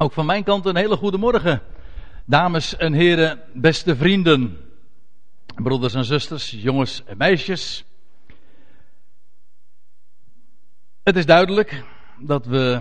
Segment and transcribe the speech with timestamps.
[0.00, 1.60] Ook van mijn kant een hele goede morgen.
[2.24, 4.56] Dames en heren, beste vrienden,
[5.54, 7.84] broeders en zusters, jongens en meisjes.
[11.02, 11.84] Het is duidelijk
[12.20, 12.80] dat we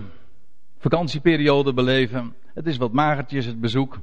[0.77, 2.35] vakantieperiode beleven.
[2.53, 3.99] Het is wat magertjes het bezoek.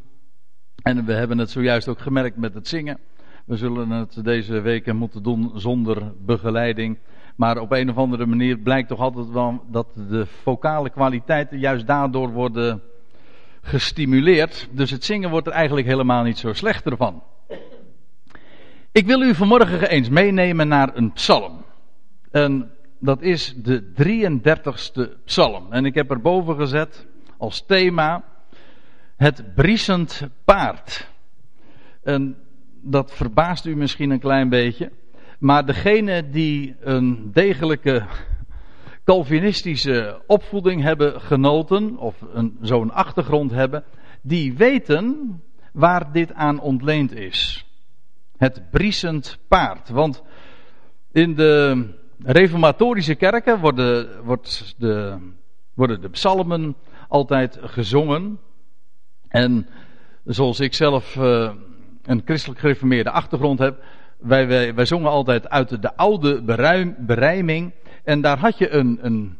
[0.82, 2.98] En we hebben het zojuist ook gemerkt met het zingen.
[3.44, 6.98] We zullen het deze weken moeten doen zonder begeleiding.
[7.36, 11.86] Maar op een of andere manier blijkt toch altijd wel dat de vocale kwaliteiten juist
[11.86, 12.82] daardoor worden
[13.64, 14.68] gestimuleerd.
[14.70, 17.22] Dus het zingen wordt er eigenlijk helemaal niet zo slechter van.
[18.92, 21.64] Ik wil u vanmorgen eens meenemen naar een psalm.
[22.30, 25.72] En dat is de 33ste psalm.
[25.72, 28.24] En ik heb erboven gezet als thema
[29.16, 31.10] het briesend paard.
[32.02, 32.36] En
[32.80, 34.90] dat verbaast u misschien een klein beetje.
[35.38, 38.06] Maar degene die een degelijke
[39.04, 42.16] Calvinistische opvoeding hebben genoten, of
[42.60, 43.84] zo'n achtergrond hebben,
[44.22, 45.40] die weten
[45.72, 47.66] waar dit aan ontleend is.
[48.36, 49.88] Het briesend paard.
[49.88, 50.22] Want
[51.12, 51.86] in de
[52.22, 55.18] reformatorische kerken worden, wordt de,
[55.74, 56.76] worden de psalmen
[57.08, 58.38] altijd gezongen.
[59.28, 59.68] En
[60.24, 61.52] zoals ik zelf uh,
[62.02, 63.82] een christelijk gereformeerde achtergrond heb,
[64.18, 67.72] wij, wij, wij zongen altijd uit de oude beruim, berijming.
[68.04, 69.38] En daar had je een, een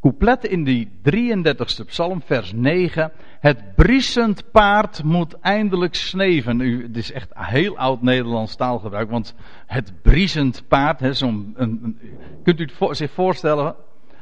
[0.00, 3.12] couplet in die 33ste psalm, vers 9.
[3.40, 6.58] Het briesend paard moet eindelijk sneven.
[6.58, 9.34] Het is echt heel oud Nederlands taalgebruik, want
[9.66, 10.98] het briesend paard,
[12.42, 13.74] kunt u het zich voorstellen?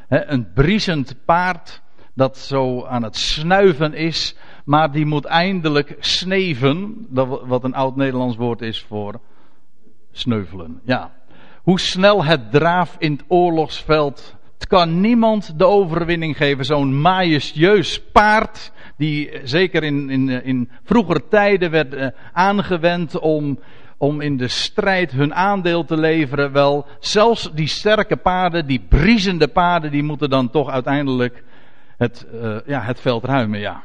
[0.08, 1.82] Een briesend paard
[2.14, 7.96] dat zo aan het snuiven is, maar die moet eindelijk sneven, dat, wat een oud
[7.96, 9.20] Nederlands woord is voor
[10.10, 10.80] sneuvelen.
[10.84, 11.10] Ja.
[11.62, 14.36] Hoe snel het draaf in het oorlogsveld.
[14.58, 16.64] Het kan niemand de overwinning geven.
[16.64, 18.72] Zo'n majestueus paard.
[18.96, 23.58] Die zeker in, in, in vroegere tijden werd eh, aangewend om,
[23.96, 26.52] om in de strijd hun aandeel te leveren.
[26.52, 31.44] Wel, zelfs die sterke paarden, die briesende paarden, die moeten dan toch uiteindelijk
[31.96, 32.26] het,
[32.66, 33.60] ja, het veld ruimen.
[33.60, 33.82] Ja.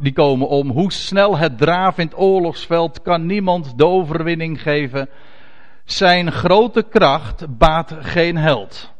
[0.00, 0.70] Die komen om.
[0.70, 5.08] Hoe snel het draaf in het oorlogsveld kan niemand de overwinning geven.
[5.88, 8.92] Zijn grote kracht baat geen held.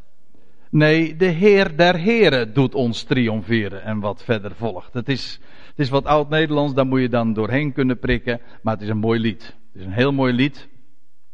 [0.70, 3.82] Nee, de Heer der Heren doet ons triomferen.
[3.82, 4.94] En wat verder volgt.
[4.94, 8.40] Het is, het is wat oud-Nederlands, daar moet je dan doorheen kunnen prikken.
[8.62, 9.56] Maar het is een mooi lied.
[9.72, 10.68] Het is een heel mooi lied.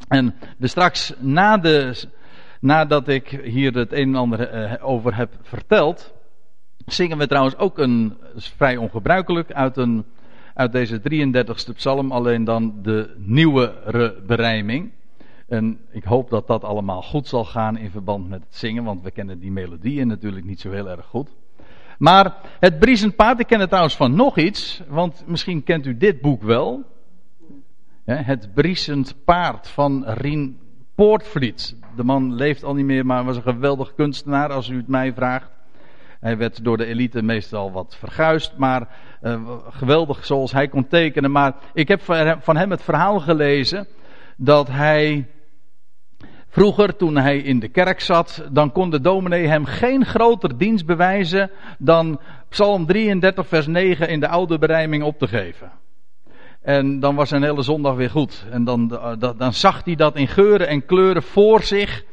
[0.09, 2.04] En de straks, na de,
[2.60, 6.15] nadat ik hier het een en ander eh, over heb verteld.
[6.86, 10.04] Zingen we trouwens ook een, vrij ongebruikelijk, uit, een,
[10.54, 12.12] uit deze 33ste psalm.
[12.12, 13.75] Alleen dan de nieuwe
[14.26, 14.92] berijming.
[15.54, 19.03] En ik hoop dat dat allemaal goed zal gaan in verband met het zingen, want
[19.03, 21.31] we kennen die melodieën natuurlijk niet zo heel erg goed.
[21.98, 25.97] Maar het Briesend Paard, ik ken het trouwens van nog iets, want misschien kent u
[25.97, 26.82] dit boek wel.
[28.04, 30.59] Het Briesend Paard van Rien
[30.94, 31.76] Poortvliet.
[31.97, 35.12] De man leeft al niet meer, maar was een geweldig kunstenaar als u het mij
[35.12, 35.50] vraagt.
[36.21, 38.88] Hij werd door de elite meestal wat verguisd, maar
[39.22, 41.31] uh, geweldig zoals hij kon tekenen.
[41.31, 42.00] Maar ik heb
[42.41, 43.86] van hem het verhaal gelezen
[44.36, 45.28] dat hij
[46.54, 50.87] Vroeger, toen hij in de kerk zat, dan kon de dominee hem geen groter dienst
[50.87, 55.70] bewijzen dan Psalm 33, vers 9 in de oude berijming op te geven.
[56.62, 58.47] En dan was zijn hele zondag weer goed.
[58.50, 58.88] En dan,
[59.19, 62.04] dan, dan zag hij dat in geuren en kleuren voor zich.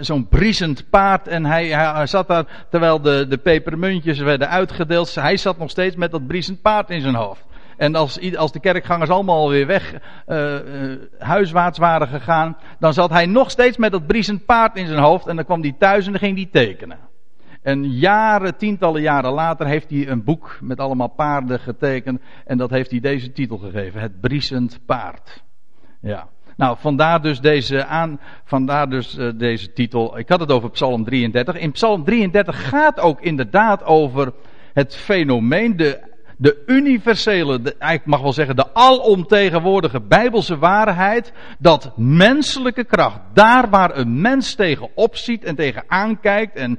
[0.00, 1.28] Zo'n briesend paard.
[1.28, 5.14] En hij, hij, zat daar, terwijl de, de pepermuntjes werden uitgedeeld.
[5.14, 7.44] Hij zat nog steeds met dat briesend paard in zijn hoofd.
[7.82, 9.94] En als, als de kerkgangers allemaal weer weg
[10.26, 10.56] uh,
[11.18, 15.26] huiswaarts waren gegaan, dan zat hij nog steeds met dat briesend paard in zijn hoofd.
[15.26, 16.98] En dan kwam hij thuis en dan ging hij tekenen.
[17.62, 22.20] En jaren, tientallen jaren later heeft hij een boek met allemaal paarden getekend.
[22.44, 25.42] En dat heeft hij deze titel gegeven: Het briesend paard.
[26.00, 26.28] Ja.
[26.56, 30.18] Nou, vandaar dus deze, aan, vandaar dus, uh, deze titel.
[30.18, 31.56] Ik had het over Psalm 33.
[31.56, 34.32] In Psalm 33 gaat ook inderdaad over
[34.72, 36.10] het fenomeen, de
[36.42, 43.70] de universele, de, ik mag wel zeggen de alomtegenwoordige bijbelse waarheid, dat menselijke kracht, daar
[43.70, 46.78] waar een mens tegen opziet en tegen aankijkt en,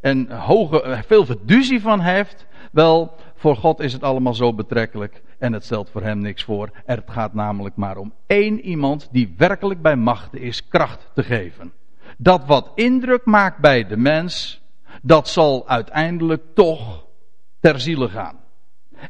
[0.00, 5.52] en hoge, veel verduzie van heeft, wel, voor God is het allemaal zo betrekkelijk en
[5.52, 6.70] het stelt voor hem niks voor.
[6.84, 11.72] Het gaat namelijk maar om één iemand die werkelijk bij macht is kracht te geven.
[12.16, 14.62] Dat wat indruk maakt bij de mens,
[15.02, 17.06] dat zal uiteindelijk toch
[17.60, 18.46] ter ziele gaan.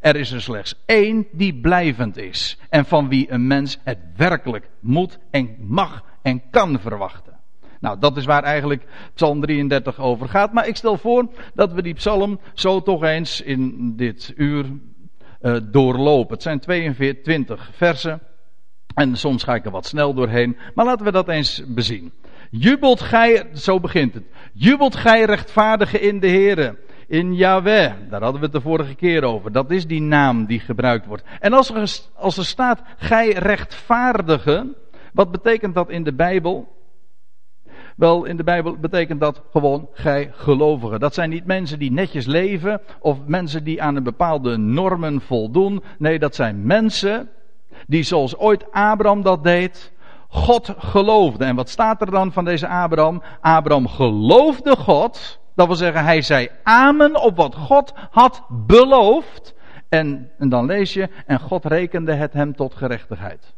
[0.01, 2.59] Er is er slechts één die blijvend is.
[2.69, 7.37] En van wie een mens het werkelijk moet en mag en kan verwachten.
[7.81, 10.53] Nou, dat is waar eigenlijk Psalm 33 over gaat.
[10.53, 14.65] Maar ik stel voor dat we die psalm zo toch eens in dit uur
[15.41, 16.35] uh, doorlopen.
[16.35, 18.21] Het zijn 22 versen.
[18.95, 20.57] En soms ga ik er wat snel doorheen.
[20.75, 22.13] Maar laten we dat eens bezien.
[22.51, 24.25] Jubelt gij, zo begint het.
[24.53, 26.77] Jubelt gij rechtvaardige in de Here.
[27.09, 29.53] In Yahweh, daar hadden we het de vorige keer over.
[29.53, 31.23] Dat is die naam die gebruikt wordt.
[31.41, 34.75] En als er, als er staat, gij rechtvaardige,
[35.13, 36.77] wat betekent dat in de Bijbel?
[37.97, 41.01] Wel, in de Bijbel betekent dat gewoon gij gelovigen.
[41.01, 45.83] Dat zijn niet mensen die netjes leven of mensen die aan een bepaalde normen voldoen.
[45.99, 47.29] Nee, dat zijn mensen
[47.87, 49.93] die zoals ooit Abraham dat deed,
[50.29, 51.45] God geloofde.
[51.45, 53.23] En wat staat er dan van deze Abraham?
[53.41, 55.39] Abraham geloofde God.
[55.59, 59.55] Dat wil zeggen, hij zei amen op wat God had beloofd.
[59.89, 63.55] En, en dan lees je, en God rekende het hem tot gerechtigheid.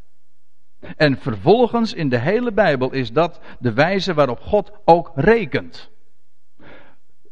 [0.97, 5.91] En vervolgens in de hele Bijbel is dat de wijze waarop God ook rekent.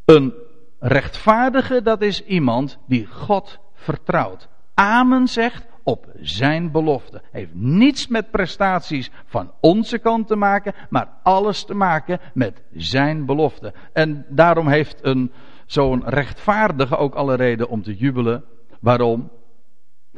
[0.05, 0.35] Een
[0.79, 4.49] rechtvaardige, dat is iemand die God vertrouwt.
[4.75, 7.23] Amen zegt op zijn belofte.
[7.31, 13.26] Heeft niets met prestaties van onze kant te maken, maar alles te maken met zijn
[13.26, 13.73] belofte.
[13.93, 15.32] En daarom heeft een,
[15.67, 18.44] zo'n rechtvaardige ook alle reden om te jubelen.
[18.81, 19.31] Waarom?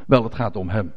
[0.06, 0.94] Wel, het gaat om hem.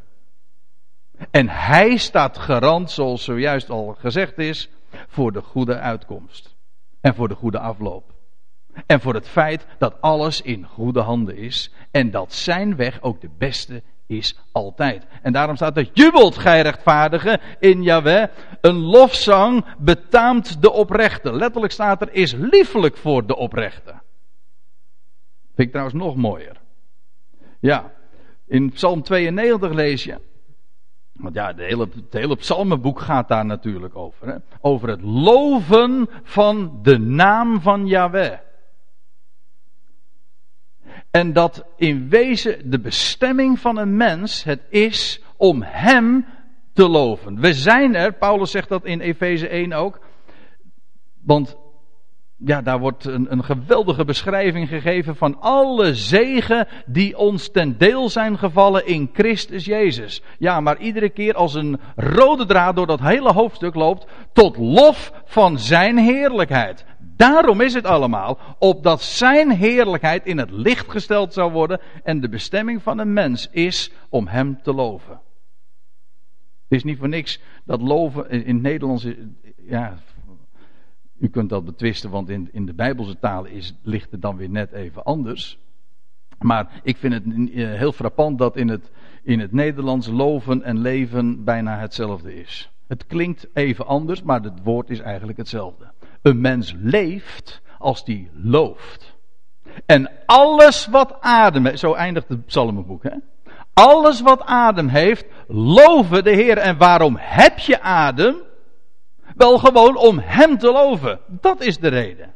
[1.32, 4.70] En hij staat garant, zoals zojuist al gezegd is,
[5.08, 6.56] voor de goede uitkomst.
[7.02, 8.13] En voor de goede afloop.
[8.86, 11.72] En voor het feit dat alles in goede handen is.
[11.92, 15.06] En dat zijn weg ook de beste is altijd.
[15.22, 18.28] En daarom staat er, jubelt gij rechtvaardige in Yahweh.
[18.62, 21.34] Een lofzang betaamt de oprechte.
[21.34, 23.92] Letterlijk staat er, is liefelijk voor de oprechte.
[25.56, 26.62] Vind ik trouwens nog mooier.
[27.60, 27.92] Ja,
[28.48, 30.20] in Psalm 92 lees je,
[31.12, 34.28] want ja, hele, het hele psalmenboek gaat daar natuurlijk over.
[34.28, 34.36] Hè?
[34.62, 38.38] Over het loven van de naam van Yahweh.
[41.14, 46.26] En dat in wezen de bestemming van een mens het is om hem
[46.74, 47.40] te loven.
[47.40, 50.00] We zijn er, Paulus zegt dat in Efeze 1 ook.
[51.24, 51.58] Want
[52.38, 58.10] ja, daar wordt een, een, geweldige beschrijving gegeven van alle zegen die ons ten deel
[58.10, 60.22] zijn gevallen in Christus Jezus.
[60.38, 65.12] Ja, maar iedere keer als een rode draad door dat hele hoofdstuk loopt, tot lof
[65.26, 66.86] van zijn heerlijkheid.
[67.16, 72.30] Daarom is het allemaal, opdat zijn heerlijkheid in het licht gesteld zou worden en de
[72.30, 75.20] bestemming van een mens is om hem te loven.
[76.64, 79.08] Het is niet voor niks dat loven in het Nederlands,
[79.68, 79.98] ja,
[81.20, 84.50] u kunt dat betwisten, want in, in de Bijbelse taal is, ligt het dan weer
[84.50, 85.60] net even anders.
[86.40, 88.92] Maar ik vind het eh, heel frappant dat in het,
[89.24, 92.72] in het Nederlands loven en leven bijna hetzelfde is.
[92.88, 95.92] Het klinkt even anders, maar het woord is eigenlijk hetzelfde.
[96.24, 99.16] Een mens leeft als die looft.
[99.86, 103.12] En alles wat adem, zo eindigt het psalmenboek, hè?
[103.74, 106.58] Alles wat adem heeft, loven de Heer.
[106.58, 108.36] En waarom heb je adem?
[109.36, 111.20] Wel gewoon om Hem te loven.
[111.28, 112.34] Dat is de reden.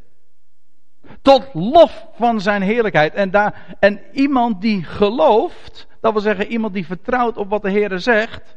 [1.22, 3.13] Tot lof van Zijn heerlijkheid.
[3.13, 7.69] En, daar, en iemand die gelooft, dat wil zeggen iemand die vertrouwt op wat de
[7.69, 8.56] Heer zegt,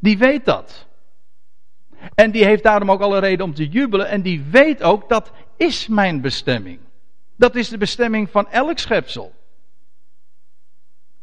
[0.00, 0.86] die weet dat.
[2.14, 4.08] En die heeft daarom ook alle reden om te jubelen.
[4.08, 6.78] En die weet ook dat is mijn bestemming.
[7.36, 9.32] Dat is de bestemming van elk schepsel.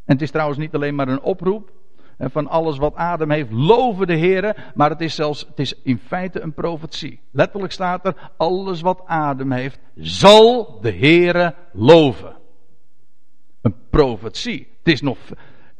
[0.04, 1.70] En het is trouwens niet alleen maar een oproep
[2.28, 4.72] van alles wat adem heeft, loven de Heer.
[4.74, 7.20] Maar het is zelfs, het is in feite een profetie.
[7.30, 12.36] Letterlijk staat er, alles wat adem heeft, zal de Heere loven.
[13.60, 14.68] Een profetie.
[14.78, 15.18] Het is nog,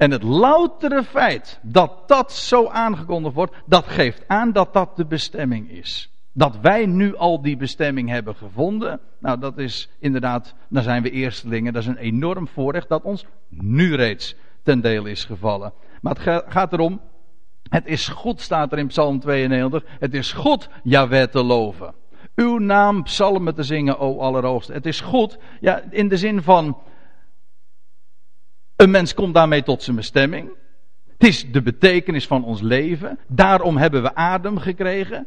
[0.01, 5.07] en het loutere feit dat dat zo aangekondigd wordt, dat geeft aan dat dat de
[5.07, 6.11] bestemming is.
[6.33, 11.11] Dat wij nu al die bestemming hebben gevonden, nou dat is inderdaad, dan zijn we
[11.11, 15.73] eerstelingen, dat is een enorm voorrecht dat ons nu reeds ten deel is gevallen.
[16.01, 17.01] Maar het gaat erom,
[17.63, 21.95] het is goed, staat er in Psalm 92, het is goed Jaweh te loven.
[22.35, 24.73] Uw naam psalmen te zingen, o Allerhoogste.
[24.73, 26.77] Het is goed, ja, in de zin van,
[28.81, 30.51] een mens komt daarmee tot zijn bestemming.
[31.07, 33.19] Het is de betekenis van ons leven.
[33.27, 35.27] Daarom hebben we adem gekregen.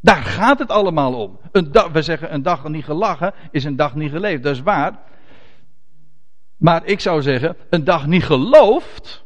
[0.00, 1.38] Daar gaat het allemaal om.
[1.52, 4.42] Een dag, we zeggen een dag niet gelachen is een dag niet geleefd.
[4.42, 4.98] Dat is waar.
[6.56, 9.24] Maar ik zou zeggen, een dag niet geloofd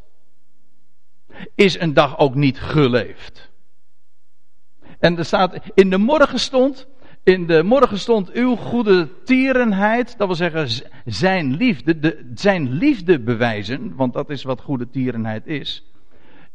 [1.55, 3.51] is een dag ook niet geleefd.
[4.99, 6.87] En er staat in de morgen stond
[7.29, 10.69] in de morgen stond uw goede tierenheid, dat wil zeggen
[11.05, 15.83] zijn liefde, de, zijn liefde bewijzen, want dat is wat goede tierenheid is.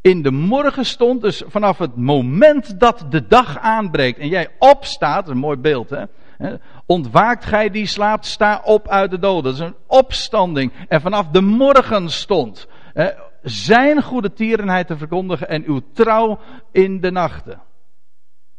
[0.00, 5.38] in de morgenstond, dus vanaf het moment dat de dag aanbreekt en jij opstaat, een
[5.38, 6.04] mooi beeld hè,
[6.86, 9.42] ontwaakt gij die slaapt, sta op uit de doden.
[9.42, 10.72] Dat is een opstanding.
[10.88, 12.68] En vanaf de morgenstond
[13.42, 16.38] zijn goede tierenheid te verkondigen en uw trouw
[16.72, 17.60] in de nachten.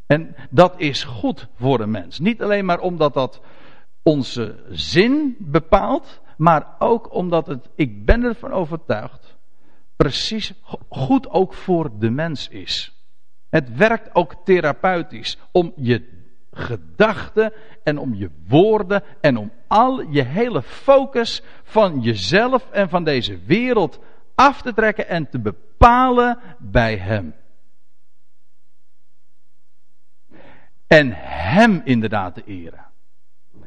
[0.07, 2.19] En dat is goed voor een mens.
[2.19, 3.41] Niet alleen maar omdat dat
[4.03, 9.37] onze zin bepaalt, maar ook omdat het, ik ben ervan overtuigd,
[9.95, 10.53] precies
[10.89, 12.95] goed ook voor de mens is.
[13.49, 20.23] Het werkt ook therapeutisch om je gedachten en om je woorden en om al je
[20.23, 23.99] hele focus van jezelf en van deze wereld
[24.35, 27.33] af te trekken en te bepalen bij Hem.
[30.87, 32.85] En Hem inderdaad te eren.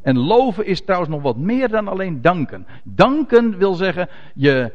[0.02, 2.66] En loven is trouwens nog wat meer dan alleen danken.
[2.82, 4.72] Danken wil zeggen, je,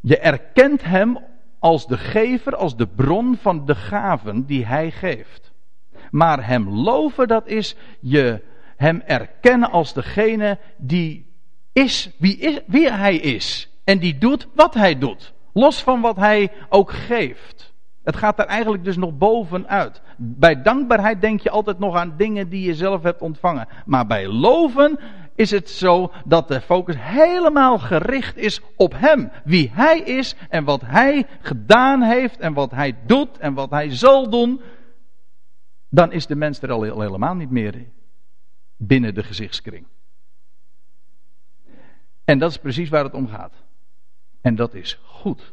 [0.00, 1.18] je erkent Hem
[1.58, 5.52] als de gever, als de bron van de gaven die Hij geeft.
[6.10, 8.42] Maar Hem loven, dat is je
[8.76, 11.26] Hem erkennen als degene die
[11.72, 13.70] is wie, is, wie Hij is.
[13.84, 15.32] En die doet wat Hij doet.
[15.52, 17.73] Los van wat Hij ook geeft.
[18.04, 20.02] Het gaat daar eigenlijk dus nog bovenuit.
[20.16, 23.68] Bij dankbaarheid denk je altijd nog aan dingen die je zelf hebt ontvangen.
[23.86, 24.98] Maar bij loven
[25.34, 29.30] is het zo dat de focus helemaal gericht is op Hem.
[29.44, 33.94] Wie Hij is en wat Hij gedaan heeft en wat Hij doet en wat Hij
[33.94, 34.60] zal doen.
[35.88, 37.84] Dan is de mens er al helemaal niet meer
[38.76, 39.86] binnen de gezichtskring.
[42.24, 43.54] En dat is precies waar het om gaat.
[44.40, 45.52] En dat is goed.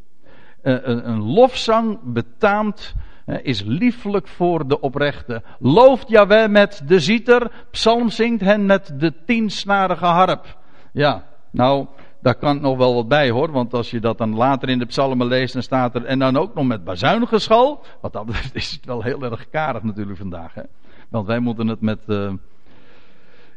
[0.62, 2.94] Eh, een, lofzang betaamt,
[3.26, 5.42] eh, is liefelijk voor de oprechte.
[5.60, 10.58] Looft Jaweh met de zieter, psalm zingt hen met de tiensnarige harp.
[10.92, 11.86] Ja, nou,
[12.22, 14.86] daar kan nog wel wat bij hoor, want als je dat dan later in de
[14.86, 18.86] psalmen leest, dan staat er, en dan ook nog met bazuingeschal, wat dat is het
[18.86, 20.54] wel heel erg karig natuurlijk vandaag.
[20.54, 20.64] Hè?
[21.10, 22.32] Want wij moeten het met, uh,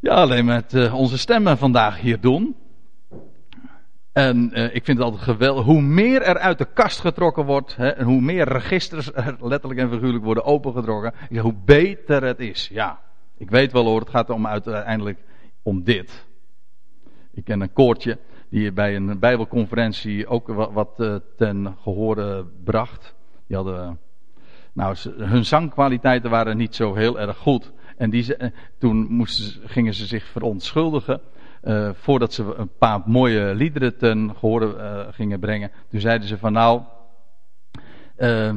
[0.01, 2.57] ja, alleen met onze stemmen vandaag hier doen.
[4.15, 5.65] En uh, ik vind het altijd geweldig.
[5.65, 7.77] Hoe meer er uit de kast getrokken wordt.
[7.77, 11.15] Hè, en hoe meer registers er letterlijk en figuurlijk worden opengetrokken.
[11.41, 12.69] Hoe beter het is.
[12.73, 13.01] Ja,
[13.39, 14.01] ik weet wel hoor.
[14.01, 15.19] Het gaat uiteindelijk
[15.63, 16.27] om dit.
[17.33, 18.19] Ik ken een koortje.
[18.49, 23.15] Die bij een Bijbelconferentie ook wat, uh, ten gehore bracht.
[23.47, 23.99] Die hadden.
[24.73, 27.73] Nou, hun zangkwaliteiten waren niet zo heel erg goed.
[27.97, 28.37] En die,
[28.79, 31.21] toen moesten, gingen ze zich verontschuldigen.
[31.65, 35.71] Uh, voordat ze een paar mooie liederen ten gehoor uh, gingen brengen.
[35.91, 36.81] Toen zeiden ze van nou.
[38.19, 38.55] Uh,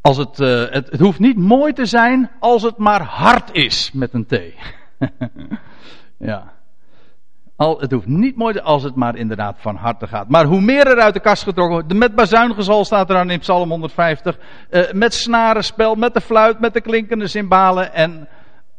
[0.00, 4.12] als het, het, het, hoeft niet mooi te zijn als het maar hard is met
[4.12, 4.36] een T.
[6.18, 6.52] ja.
[7.56, 10.28] Al, het hoeft niet mooi als het maar inderdaad van harte gaat.
[10.28, 11.94] Maar hoe meer er uit de kast getrokken wordt.
[11.94, 14.38] Met bazuingezal staat er dan in Psalm 150.
[14.92, 17.92] met snarenspel, met de fluit, met de klinkende cymbalen.
[17.92, 18.28] En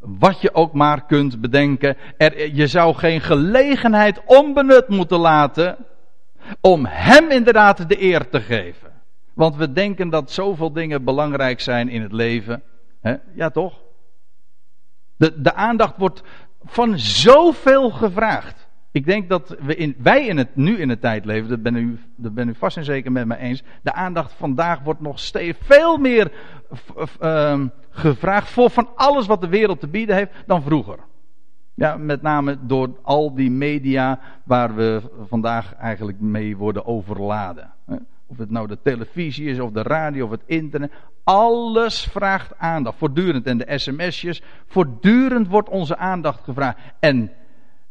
[0.07, 1.97] wat je ook maar kunt bedenken.
[2.17, 5.77] Er, je zou geen gelegenheid onbenut moeten laten
[6.61, 8.91] om hem inderdaad de eer te geven.
[9.33, 12.63] Want we denken dat zoveel dingen belangrijk zijn in het leven.
[13.35, 13.81] Ja, toch?
[15.17, 16.23] De, de aandacht wordt
[16.63, 18.64] van zoveel gevraagd.
[18.95, 21.99] Ik denk dat we wij in het, nu in de tijd leven, dat ben, u,
[22.15, 23.63] dat ben u vast en zeker met me eens.
[23.81, 26.31] De aandacht vandaag wordt nog steeds veel meer
[27.21, 30.99] uh, gevraagd voor van alles wat de wereld te bieden heeft dan vroeger.
[31.73, 37.71] Ja, met name door al die media waar we vandaag eigenlijk mee worden overladen.
[38.27, 40.91] Of het nou de televisie is, of de radio, of het internet.
[41.23, 42.97] Alles vraagt aandacht.
[42.97, 43.45] Voortdurend.
[43.45, 44.41] En de sms'jes.
[44.65, 46.77] Voortdurend wordt onze aandacht gevraagd.
[46.99, 47.31] En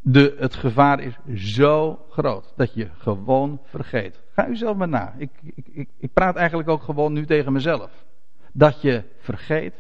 [0.07, 1.15] de, het gevaar is
[1.55, 4.23] zo groot dat je gewoon vergeet.
[4.33, 5.15] Ga u zelf maar na.
[5.19, 8.05] Ik, ik, ik, ik praat eigenlijk ook gewoon nu tegen mezelf.
[8.53, 9.75] Dat je vergeet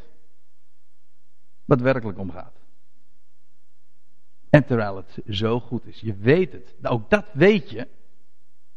[1.64, 2.52] wat werkelijk omgaat.
[4.50, 6.00] En terwijl het zo goed is.
[6.00, 6.74] Je weet het.
[6.82, 7.88] Ook dat weet je.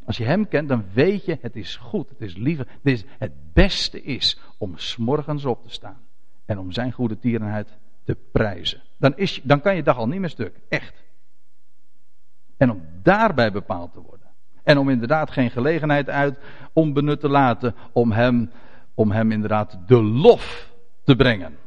[0.06, 2.68] Als je hem kent, dan weet je, het is goed, het is liever.
[2.82, 6.02] Het, het beste is om s'morgens op te staan.
[6.46, 8.82] En om zijn goede tierenheid te prijzen.
[8.98, 10.60] Dan, is, dan kan je dag al niet meer stuk.
[10.70, 11.06] Echt.
[12.58, 14.28] En om daarbij bepaald te worden.
[14.64, 16.40] En om inderdaad geen gelegenheid uit
[16.74, 18.52] onbenut te laten om hem,
[18.94, 20.74] om hem inderdaad de lof
[21.04, 21.58] te brengen.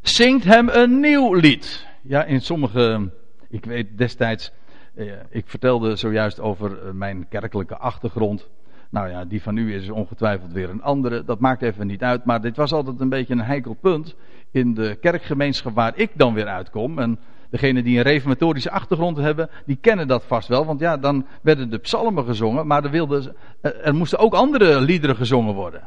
[0.00, 1.86] Zingt hem een nieuw lied.
[2.02, 3.10] Ja, in sommige,
[3.48, 4.52] ik weet destijds,
[4.94, 8.48] eh, ik vertelde zojuist over eh, mijn kerkelijke achtergrond.
[8.90, 11.24] Nou ja, die van u is ongetwijfeld weer een andere.
[11.24, 12.24] Dat maakt even niet uit.
[12.24, 14.14] Maar dit was altijd een beetje een heikel punt
[14.50, 16.98] in de kerkgemeenschap waar ik dan weer uitkom.
[16.98, 17.18] En
[17.54, 20.66] degenen die een reformatorische achtergrond hebben, die kennen dat vast wel.
[20.66, 25.16] Want ja, dan werden de psalmen gezongen, maar er, wilden, er moesten ook andere liederen
[25.16, 25.82] gezongen worden.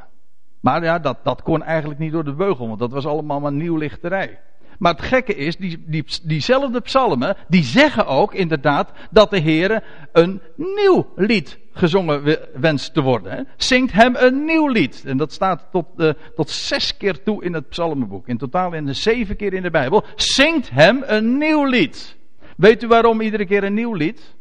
[0.59, 3.51] Maar ja, dat, dat kon eigenlijk niet door de beugel, want dat was allemaal maar
[3.51, 4.39] nieuw lichterij.
[4.79, 9.83] Maar het gekke is, die, die, diezelfde psalmen, die zeggen ook inderdaad dat de Heer
[10.11, 13.31] een nieuw lied gezongen wenst te worden.
[13.31, 13.41] Hè.
[13.57, 15.03] Zingt hem een nieuw lied.
[15.05, 18.27] En dat staat tot, uh, tot zes keer toe in het psalmenboek.
[18.27, 20.03] In totaal in de zeven keer in de Bijbel.
[20.15, 22.17] Zingt hem een nieuw lied.
[22.57, 24.35] Weet u waarom iedere keer een nieuw lied?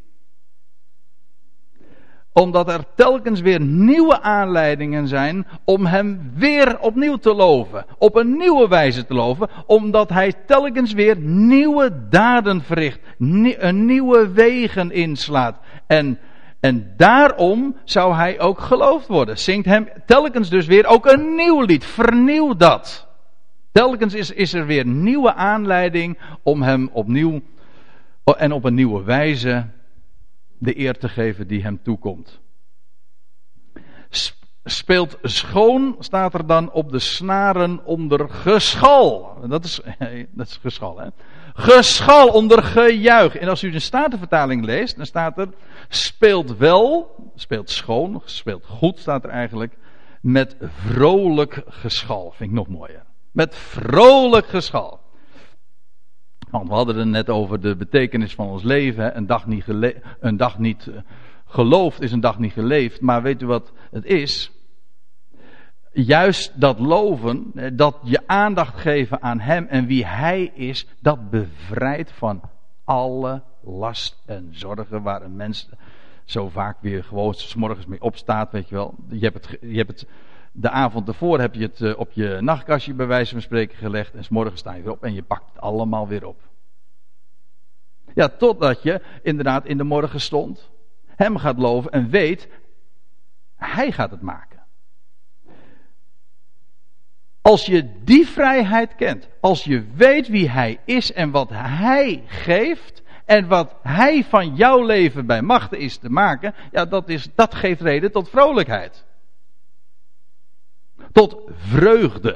[2.32, 7.86] Omdat er telkens weer nieuwe aanleidingen zijn om hem weer opnieuw te loven.
[7.98, 9.48] Op een nieuwe wijze te loven.
[9.66, 13.00] Omdat hij telkens weer nieuwe daden verricht.
[13.18, 15.58] Een nieuwe wegen inslaat.
[15.86, 16.18] En,
[16.66, 19.38] en daarom zou hij ook geloofd worden.
[19.38, 21.84] Zingt hem telkens dus weer ook een nieuw lied.
[21.84, 23.08] Vernieuw dat.
[23.72, 27.42] Telkens is, is er weer nieuwe aanleiding om hem opnieuw
[28.24, 29.66] en op een nieuwe wijze
[30.58, 32.40] de eer te geven die hem toekomt.
[34.68, 39.36] Speelt schoon, staat er dan op de snaren onder geschal.
[39.48, 39.80] Dat is,
[40.30, 41.08] dat is geschal, hè?
[41.54, 43.36] Geschal onder gejuich.
[43.36, 45.48] En als u de Statenvertaling leest, dan staat er
[45.88, 49.76] speelt wel, speelt schoon, speelt goed, staat er eigenlijk,
[50.20, 52.32] met vrolijk geschal.
[52.36, 53.02] Vind ik nog mooier.
[53.32, 55.00] Met vrolijk geschal.
[56.50, 59.16] Want we hadden het net over de betekenis van ons leven.
[59.16, 59.64] Een dag niet,
[60.20, 60.94] een dag niet eh,
[61.46, 63.00] geloofd is een dag niet geleefd.
[63.00, 64.50] Maar weet u wat het is?
[66.04, 71.30] Juist dat loven, eh, dat je aandacht geven aan Hem en wie Hij is, dat
[71.30, 72.40] bevrijdt van
[72.84, 75.68] alle last en zorgen waar een mens
[76.24, 78.94] zo vaak weer gewoon s morgens mee opstaat, weet je wel.
[79.08, 80.08] Je hebt het, je hebt het
[80.52, 84.14] de avond ervoor heb je het eh, op je nachtkastje bij wijze van spreken gelegd.
[84.14, 86.40] En s morgen sta je weer op en je pakt het allemaal weer op.
[88.14, 90.70] Ja, totdat je inderdaad in de morgen stond.
[91.06, 92.48] Hem gaat loven en weet,
[93.56, 94.55] hij gaat het maken.
[97.46, 103.02] Als je die vrijheid kent, als je weet wie hij is en wat hij geeft,
[103.24, 107.54] en wat hij van jouw leven bij machten is te maken, ja, dat, is, dat
[107.54, 109.04] geeft reden tot vrolijkheid
[111.12, 112.30] tot vreugde.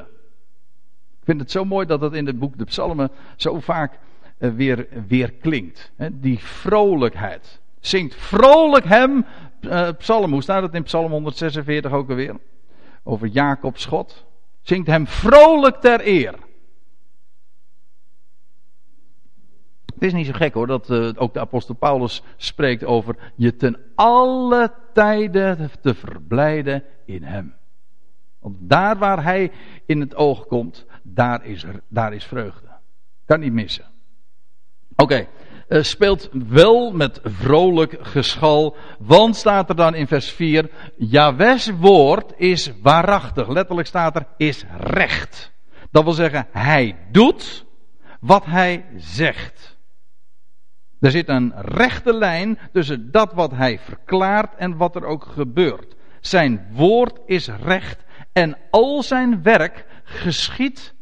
[1.19, 3.99] Ik vind het zo mooi dat dat in het boek de Psalmen zo vaak
[4.39, 5.93] eh, weer, weer klinkt.
[6.13, 7.61] Die vrolijkheid.
[7.81, 9.27] Zingt vrolijk hem,
[9.61, 12.37] uh, psalm, hoe staat het in psalm 146 ook alweer?
[13.03, 14.25] Over Jacobs God.
[14.71, 16.35] Zingt hem vrolijk ter eer.
[19.95, 23.57] Het is niet zo gek hoor, dat uh, ook de apostel Paulus spreekt over je
[23.57, 27.55] ten alle tijden te verblijden in hem.
[28.39, 29.53] Want daar waar hij
[29.87, 32.69] in het oog komt, daar is, er, daar is vreugde.
[33.25, 33.87] Kan niet missen.
[34.97, 35.27] Oké.
[35.71, 38.77] Speelt wel met vrolijk geschal.
[38.99, 43.49] Want staat er dan in vers 4: Jawes woord is waarachtig.
[43.49, 45.53] Letterlijk staat er: is recht.
[45.91, 47.67] Dat wil zeggen, hij doet
[48.21, 49.79] wat hij zegt.
[51.01, 55.95] Er zit een rechte lijn tussen dat wat hij verklaart en wat er ook gebeurt.
[56.21, 60.95] Zijn woord is recht en al zijn werk geschiet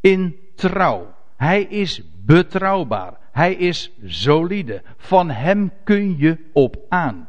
[0.00, 1.14] in trouw.
[1.36, 3.18] Hij is betrouwbaar.
[3.36, 4.82] Hij is solide.
[4.96, 7.28] Van hem kun je op aan.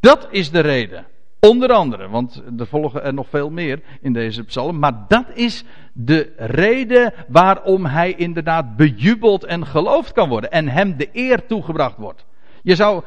[0.00, 1.06] Dat is de reden.
[1.40, 4.78] Onder andere, want er volgen er nog veel meer in deze psalm.
[4.78, 10.50] Maar dat is de reden waarom hij inderdaad bejubeld en geloofd kan worden.
[10.50, 12.24] En hem de eer toegebracht wordt.
[12.62, 13.02] Je zou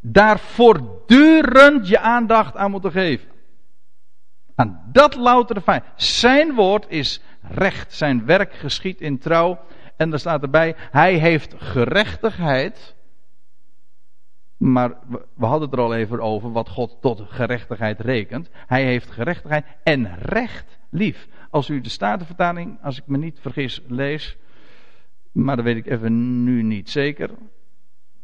[0.00, 3.28] daar voortdurend je aandacht aan moeten geven.
[4.54, 5.84] Aan dat loutere feit.
[5.96, 7.94] Zijn woord is recht.
[7.94, 9.58] Zijn werk geschiet in trouw.
[9.96, 12.94] En er staat erbij, hij heeft gerechtigheid.
[14.56, 14.90] Maar
[15.34, 18.48] we hadden het er al even over wat God tot gerechtigheid rekent.
[18.52, 21.28] Hij heeft gerechtigheid en recht lief.
[21.50, 24.36] Als u de Statenvertaling, als ik me niet vergis, lees.
[25.32, 27.30] Maar dat weet ik even nu niet zeker.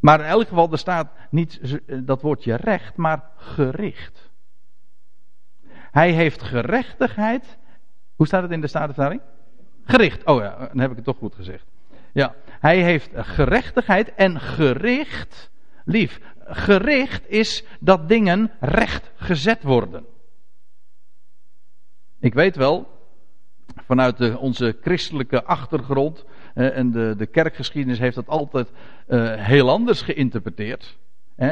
[0.01, 4.31] Maar in elk geval, er staat niet dat woordje recht, maar gericht.
[5.91, 7.59] Hij heeft gerechtigheid.
[8.17, 9.21] Hoe staat het in de Statenvertaling?
[9.91, 10.25] Gericht.
[10.25, 11.65] Oh ja, dan heb ik het toch goed gezegd.
[12.13, 15.51] Ja, hij heeft gerechtigheid en gericht
[15.85, 16.21] lief.
[16.39, 20.05] Gericht is dat dingen recht gezet worden.
[22.21, 22.89] Ik weet wel,
[23.77, 26.25] vanuit de, onze christelijke achtergrond
[26.55, 28.73] eh, en de, de kerkgeschiedenis heeft dat altijd
[29.07, 30.99] eh, heel anders geïnterpreteerd.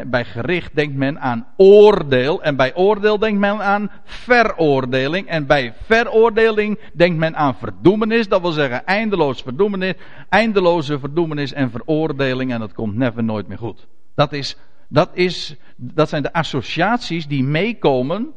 [0.06, 2.42] Bij gericht denkt men aan oordeel.
[2.42, 5.26] En bij oordeel denkt men aan veroordeling.
[5.26, 8.28] En bij veroordeling denkt men aan verdoemenis.
[8.28, 9.94] Dat wil zeggen eindeloos verdoemenis.
[10.28, 12.52] Eindeloze verdoemenis en veroordeling.
[12.52, 13.86] En dat komt never nooit meer goed.
[14.14, 14.56] Dat, is,
[14.88, 18.32] dat, is, dat zijn de associaties die meekomen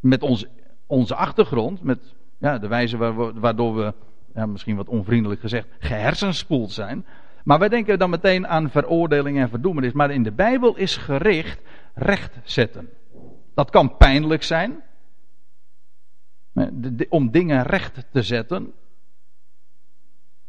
[0.00, 0.48] met onze,
[0.86, 1.82] onze achtergrond.
[1.82, 2.96] Met ja, de wijze
[3.34, 3.94] waardoor we,
[4.34, 7.04] ja, misschien wat onvriendelijk gezegd, gehersenspoeld zijn.
[7.48, 9.92] Maar wij denken dan meteen aan veroordeling en verdoemenis.
[9.92, 11.60] Maar in de Bijbel is gericht
[11.94, 12.88] recht zetten.
[13.54, 14.82] Dat kan pijnlijk zijn.
[17.08, 18.72] Om dingen recht te zetten.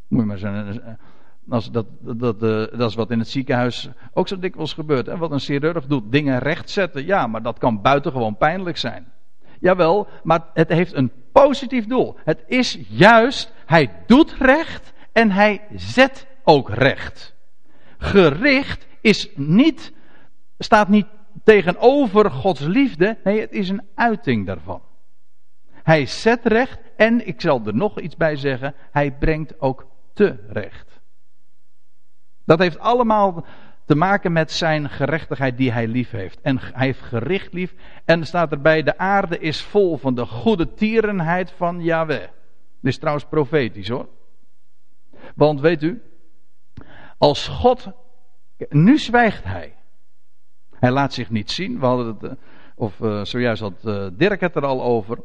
[0.08, 1.00] Moet je maar zeggen.
[1.50, 5.06] Als dat, dat, dat is wat in het ziekenhuis ook zo dikwijls gebeurt.
[5.06, 5.18] Hè?
[5.18, 7.06] Wat een chirurg doet, dingen recht zetten.
[7.06, 9.12] Ja, maar dat kan buitengewoon pijnlijk zijn.
[9.60, 12.18] Jawel, maar het heeft een positief doel.
[12.24, 17.36] Het is juist, hij doet recht en hij zet ook recht.
[17.98, 19.94] Gericht is niet,
[20.58, 21.08] staat niet
[21.44, 23.18] tegenover Gods liefde.
[23.24, 24.82] Nee, het is een uiting daarvan.
[25.72, 31.00] Hij zet recht en, ik zal er nog iets bij zeggen, hij brengt ook terecht.
[32.46, 33.46] Dat heeft allemaal
[33.86, 36.42] te maken met zijn gerechtigheid die hij lief heeft.
[36.42, 37.74] En hij heeft gericht lief.
[38.06, 42.20] En staat erbij, de aarde is vol van de goede tierenheid van Yahweh.
[42.82, 44.08] Dit is trouwens profetisch hoor.
[45.36, 46.02] Want weet u,
[47.20, 47.88] als God,
[48.70, 49.76] nu zwijgt hij.
[50.76, 51.80] Hij laat zich niet zien.
[51.80, 52.32] We hadden het, eh,
[52.76, 55.20] of uh, zojuist had uh, Dirk het er al over.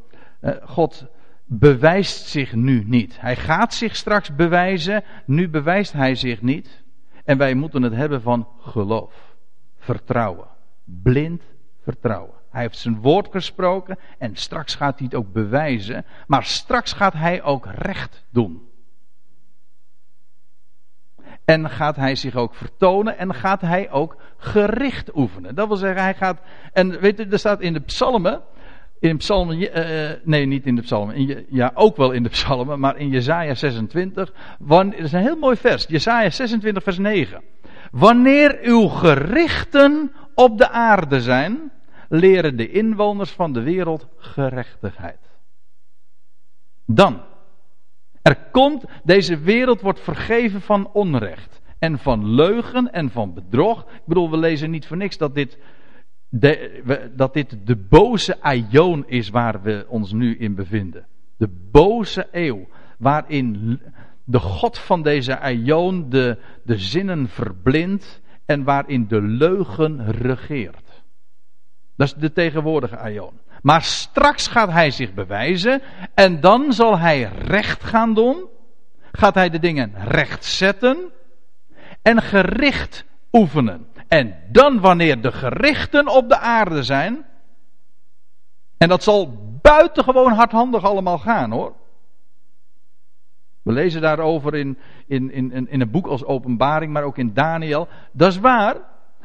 [0.63, 1.07] God
[1.45, 3.21] bewijst zich nu niet.
[3.21, 5.05] Hij gaat zich straks bewijzen.
[5.27, 6.83] Nu bewijst hij zich niet.
[7.25, 9.37] En wij moeten het hebben van geloof.
[9.79, 10.49] Vertrouwen.
[10.85, 11.43] Blind
[11.83, 12.35] vertrouwen.
[12.51, 16.05] Hij heeft zijn woord gesproken en straks gaat hij het ook bewijzen.
[16.27, 18.69] Maar straks gaat hij ook recht doen.
[21.45, 25.55] En gaat hij zich ook vertonen en gaat hij ook gericht oefenen.
[25.55, 26.41] Dat wil zeggen, hij gaat.
[26.73, 28.43] En weet je, er staat in de psalmen.
[29.01, 31.15] In psalmen, uh, nee, niet in de psalmen.
[31.15, 34.33] In, ja, ook wel in de psalmen, maar in Jesaja 26.
[34.59, 35.85] Wanneer, dat is een heel mooi vers.
[35.89, 37.43] Jesaja 26, vers 9.
[37.91, 41.73] Wanneer uw gerichten op de aarde zijn,
[42.09, 45.19] leren de inwoners van de wereld gerechtigheid.
[46.87, 47.21] Dan
[48.25, 51.61] er komt, deze wereld wordt vergeven van onrecht.
[51.79, 53.83] En van leugen en van bedrog.
[53.83, 55.59] Ik bedoel, we lezen niet voor niks dat dit
[56.29, 61.07] de, dat dit de boze aion is waar we ons nu in bevinden.
[61.37, 62.69] De boze eeuw.
[62.99, 63.81] Waarin
[64.25, 68.23] de God van deze aion de, de zinnen verblindt.
[68.45, 71.03] En waarin de leugen regeert.
[71.97, 73.41] Dat is de tegenwoordige aion.
[73.65, 75.83] Maar straks gaat hij zich bewijzen
[76.15, 78.49] en dan zal hij recht gaan doen.
[79.13, 81.13] Gaat hij de dingen recht zetten
[82.03, 83.87] en gericht oefenen.
[84.09, 87.27] En dan wanneer de gerichten op de aarde zijn,
[88.79, 91.75] en dat zal buitengewoon hardhandig allemaal gaan hoor.
[93.63, 97.89] We lezen daarover in, in, in, in een boek als Openbaring, maar ook in Daniel.
[98.13, 98.77] Dat is waar.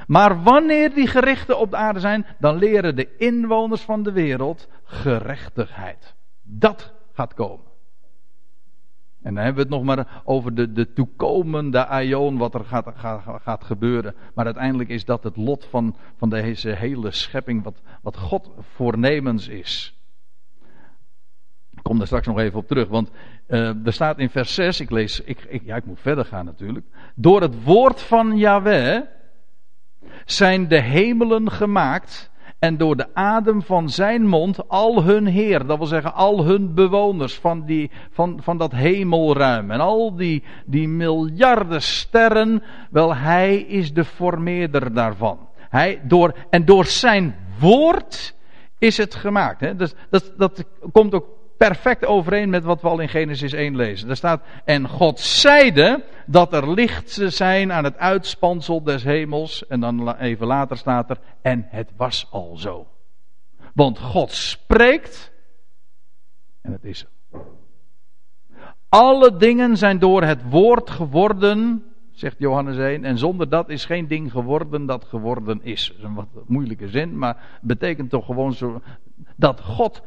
[0.10, 4.68] Maar wanneer die gerichten op de aarde zijn, dan leren de inwoners van de wereld
[4.84, 6.16] gerechtigheid.
[6.42, 7.66] Dat gaat komen.
[9.22, 12.88] En dan hebben we het nog maar over de, de toekomende aion, wat er gaat,
[12.96, 14.16] gaat, gaat gebeuren.
[14.34, 19.48] Maar uiteindelijk is dat het lot van, van deze hele schepping, wat, wat God voornemens
[19.48, 20.00] is.
[21.72, 23.12] Ik kom daar straks nog even op terug, want
[23.48, 26.46] uh, er staat in vers 6, ik lees, ik, ik, ja ik moet verder gaan
[26.46, 26.86] natuurlijk.
[27.16, 29.02] Door het woord van Yahweh
[30.26, 35.78] zijn de hemelen gemaakt en door de adem van zijn mond al hun Heer, dat
[35.78, 40.88] wil zeggen al hun bewoners van, die, van, van dat hemelruim en al die, die
[40.88, 45.48] miljarden sterren, wel hij is de formeerder daarvan.
[45.70, 48.36] Hij, door, en door zijn woord
[48.78, 49.60] is het gemaakt.
[49.60, 49.76] Hè?
[49.76, 54.08] Dus, dat, dat komt ook perfect overeen met wat we al in Genesis 1 lezen.
[54.08, 59.68] Daar staat, en God zeide dat er licht zijn aan het uitspansel des hemels.
[59.68, 62.88] En dan even later staat er, en het was al zo.
[63.74, 65.32] Want God spreekt,
[66.62, 67.42] en het is er.
[68.90, 73.06] Alle dingen zijn door het woord geworden, zegt Johannes 1.
[73.06, 75.88] En zonder dat is geen ding geworden dat geworden is.
[75.88, 78.82] Dat is een wat moeilijke zin, maar betekent toch gewoon zo
[79.36, 80.02] dat God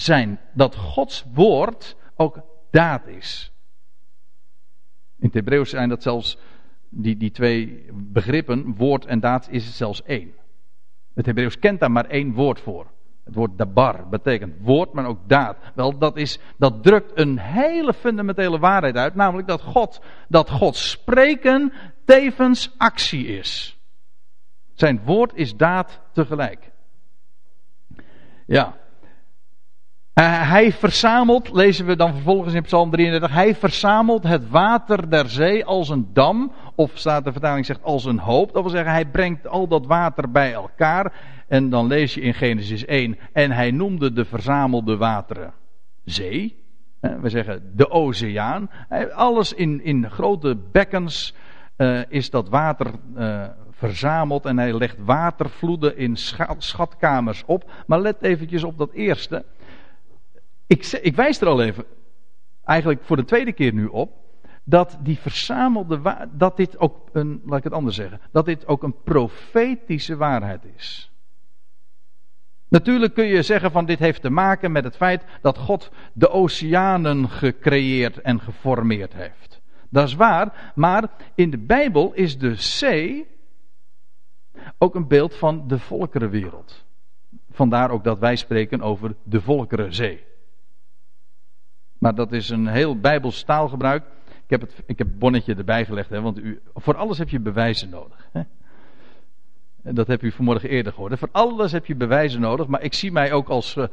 [0.00, 3.52] zijn dat Gods woord ook daad is.
[5.18, 6.38] In het Hebreeuws zijn dat zelfs
[6.88, 10.32] die, die twee begrippen, woord en daad, is het zelfs één.
[11.14, 12.86] Het Hebreeuws kent daar maar één woord voor.
[13.24, 15.56] Het woord dabar betekent woord, maar ook daad.
[15.74, 20.76] Wel, dat, is, dat drukt een hele fundamentele waarheid uit, namelijk dat God, dat God
[20.76, 21.72] spreken
[22.04, 23.78] tevens actie is.
[24.74, 26.70] Zijn woord is daad tegelijk.
[28.46, 28.76] Ja.
[30.18, 35.28] Uh, hij verzamelt, lezen we dan vervolgens in Psalm 33, hij verzamelt het water der
[35.28, 38.52] zee als een dam, of staat de vertaling zegt als een hoop.
[38.52, 41.12] Dat wil zeggen, hij brengt al dat water bij elkaar.
[41.48, 45.52] En dan lees je in Genesis 1, en hij noemde de verzamelde wateren
[46.04, 46.64] zee.
[47.00, 48.70] We zeggen de oceaan.
[49.14, 51.34] Alles in, in grote bekkens
[51.76, 52.86] uh, is dat water
[53.70, 56.16] verzameld en hij legt watervloeden in
[56.58, 57.70] schatkamers op.
[57.86, 59.44] Maar let eventjes op dat eerste.
[60.68, 61.84] Ik, ik wijs er al even,
[62.64, 64.12] eigenlijk voor de tweede keer nu op,
[64.64, 68.82] dat die verzamelde, dat dit ook een, laat ik het anders zeggen, dat dit ook
[68.82, 71.12] een profetische waarheid is.
[72.68, 76.30] Natuurlijk kun je zeggen van dit heeft te maken met het feit dat God de
[76.30, 79.60] oceanen gecreëerd en geformeerd heeft.
[79.90, 83.26] Dat is waar, maar in de Bijbel is de zee
[84.78, 86.84] ook een beeld van de volkerenwereld.
[87.50, 90.24] Vandaar ook dat wij spreken over de volkerenzee.
[91.98, 94.04] Maar dat is een heel Bijbels taalgebruik.
[94.26, 97.40] Ik heb, het, ik heb bonnetje erbij gelegd, hè, want u, voor alles heb je
[97.40, 98.28] bewijzen nodig.
[98.32, 98.42] Hè.
[99.82, 101.18] Dat heb u vanmorgen eerder gehoord.
[101.18, 103.84] Voor alles heb je bewijzen nodig, maar ik zie mij ook als, uh,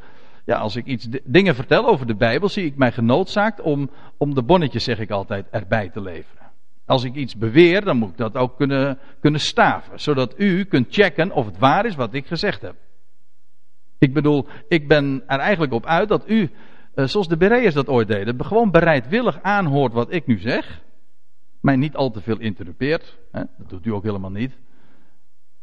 [0.44, 4.34] ja, als ik iets dingen vertel over de Bijbel, zie ik mij genoodzaakt om, om
[4.34, 6.44] de bonnetjes, zeg ik altijd, erbij te leveren.
[6.86, 10.86] Als ik iets beweer, dan moet ik dat ook kunnen, kunnen staven, zodat u kunt
[10.90, 12.74] checken of het waar is wat ik gezegd heb.
[13.98, 16.50] Ik bedoel, ik ben er eigenlijk op uit dat u,
[17.04, 20.82] zoals de Bereërs dat ooit deden, gewoon bereidwillig aanhoort wat ik nu zeg.
[21.60, 23.18] Mij niet al te veel interrupeert.
[23.32, 23.42] Hè?
[23.58, 24.58] Dat doet u ook helemaal niet.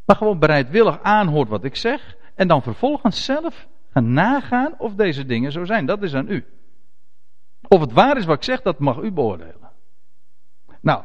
[0.05, 2.15] Maar gewoon bereidwillig aanhoort wat ik zeg.
[2.35, 5.85] En dan vervolgens zelf gaan nagaan of deze dingen zo zijn.
[5.85, 6.45] Dat is aan u.
[7.67, 9.71] Of het waar is wat ik zeg, dat mag u beoordelen.
[10.81, 11.03] Nou,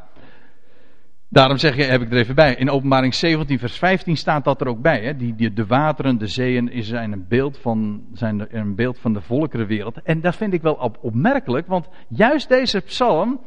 [1.29, 2.55] daarom zeg je, heb ik er even bij.
[2.55, 5.01] In openbaring 17 vers 15 staat dat er ook bij.
[5.03, 5.17] Hè?
[5.17, 10.03] Die, de wateren, de zeeën zijn een beeld van, zijn een beeld van de volkerenwereld.
[10.03, 13.41] En dat vind ik wel op, opmerkelijk, want juist deze psalm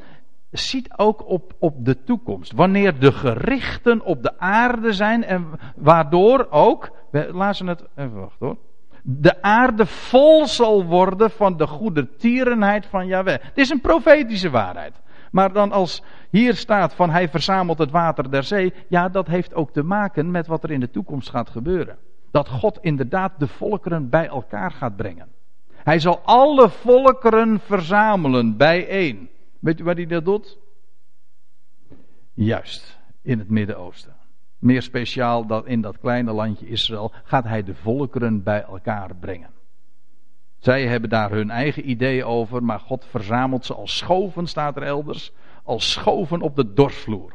[0.52, 2.52] ziet ook op, op de toekomst.
[2.52, 8.48] Wanneer de gerichten op de aarde zijn en waardoor ook, we laten het, even wachten
[8.48, 8.58] hoor.
[9.04, 13.38] De aarde vol zal worden van de goede tierenheid van Yahweh.
[13.42, 14.94] Het is een profetische waarheid.
[15.32, 19.54] Maar dan als hier staat van hij verzamelt het water der zee, ja dat heeft
[19.54, 21.98] ook te maken met wat er in de toekomst gaat gebeuren.
[22.32, 25.28] Dat God inderdaad de volkeren bij elkaar gaat brengen.
[25.84, 29.30] Hij zal alle volkeren verzamelen bijeen.
[29.60, 30.58] Weet u waar hij dat doet?
[32.34, 34.16] Juist, in het Midden-Oosten.
[34.60, 39.50] Meer speciaal dan in dat kleine landje Israël gaat hij de volkeren bij elkaar brengen.
[40.62, 44.84] Zij hebben daar hun eigen ideeën over, maar God verzamelt ze als schoven, staat er
[44.84, 45.32] elders,
[45.64, 47.34] als schoven op de dorsvloer.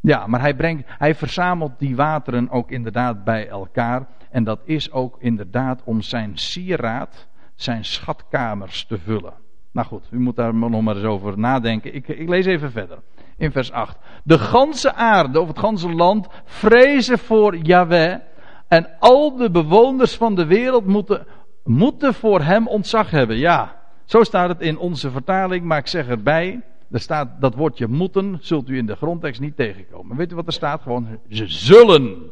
[0.00, 4.06] Ja, maar hij, brengt, hij verzamelt die wateren ook inderdaad bij elkaar.
[4.30, 9.34] En dat is ook inderdaad om zijn sieraad, zijn schatkamers te vullen.
[9.72, 11.94] Nou goed, u moet daar nog maar eens over nadenken.
[11.94, 12.98] Ik, ik lees even verder.
[13.36, 13.98] In vers 8.
[14.24, 18.16] De ganse aarde, of het ganse land, vrezen voor Yahweh.
[18.68, 21.26] En al de bewoners van de wereld moeten,
[21.64, 23.36] moeten voor hem ontzag hebben.
[23.36, 26.60] Ja, zo staat het in onze vertaling, maar ik zeg erbij.
[26.90, 30.16] Er staat dat woordje moeten, zult u in de grondtekst niet tegenkomen.
[30.16, 30.82] Weet u wat er staat?
[30.82, 32.30] Gewoon, ze zullen.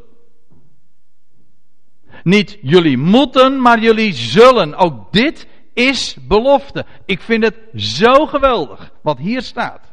[2.23, 4.75] Niet jullie moeten, maar jullie zullen.
[4.75, 6.85] Ook dit is belofte.
[7.05, 9.93] Ik vind het zo geweldig wat hier staat.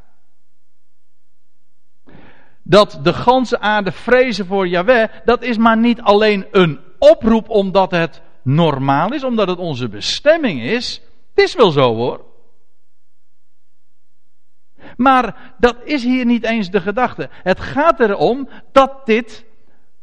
[2.63, 7.91] Dat de ganse aarde vrezen voor Yahweh, dat is maar niet alleen een oproep omdat
[7.91, 11.01] het normaal is, omdat het onze bestemming is.
[11.33, 12.25] Het is wel zo hoor.
[14.95, 17.29] Maar dat is hier niet eens de gedachte.
[17.31, 19.45] Het gaat erom dat dit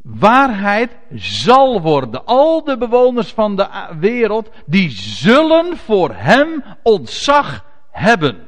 [0.01, 2.25] waarheid zal worden.
[2.25, 8.47] Al de bewoners van de wereld, die zullen voor hem ontzag hebben.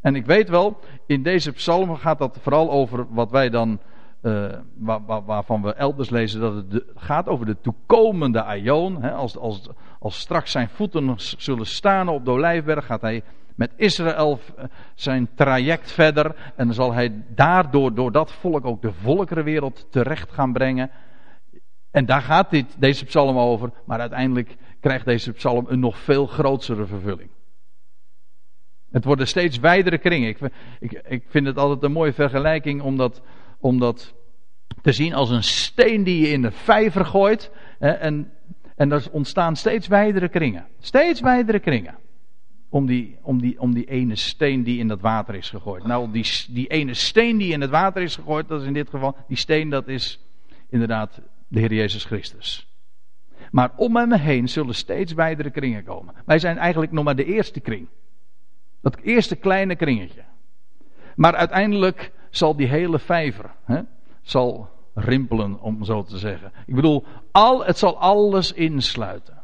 [0.00, 3.80] En ik weet wel, in deze psalm gaat dat vooral over wat wij dan,
[4.74, 9.02] waar, waarvan we elders lezen, dat het gaat over de toekomende Aion.
[9.02, 13.22] Hè, als, als, als straks zijn voeten zullen staan op de Olijfberg, gaat hij
[13.60, 16.52] met Israël eh, zijn traject verder.
[16.56, 20.90] En zal hij daardoor, door dat volk, ook de volkerenwereld terecht gaan brengen.
[21.90, 23.70] En daar gaat dit, deze psalm over.
[23.84, 27.30] Maar uiteindelijk krijgt deze psalm een nog veel grotere vervulling.
[28.90, 30.28] Het worden steeds wijdere kringen.
[30.28, 30.38] Ik,
[30.80, 33.22] ik, ik vind het altijd een mooie vergelijking om dat,
[33.60, 34.14] om dat
[34.82, 37.50] te zien als een steen die je in de vijver gooit.
[37.78, 38.32] En,
[38.76, 40.66] en er ontstaan steeds wijdere kringen.
[40.78, 41.98] Steeds wijdere kringen.
[42.68, 45.84] om die, om, die, om die ene steen die in dat water is gegooid.
[45.84, 48.90] Nou, die, die ene steen die in het water is gegooid, dat is in dit
[48.90, 50.20] geval, die steen dat is
[50.68, 52.68] inderdaad de Heer Jezus Christus.
[53.50, 56.14] Maar om hem heen zullen steeds wijdere kringen komen.
[56.24, 57.88] Wij zijn eigenlijk nog maar de eerste kring.
[58.82, 60.22] Dat eerste kleine kringetje.
[61.16, 63.80] Maar uiteindelijk zal die hele vijver, hè,
[64.22, 66.52] zal rimpelen, om zo te zeggen.
[66.66, 69.42] Ik bedoel, al, het zal alles insluiten.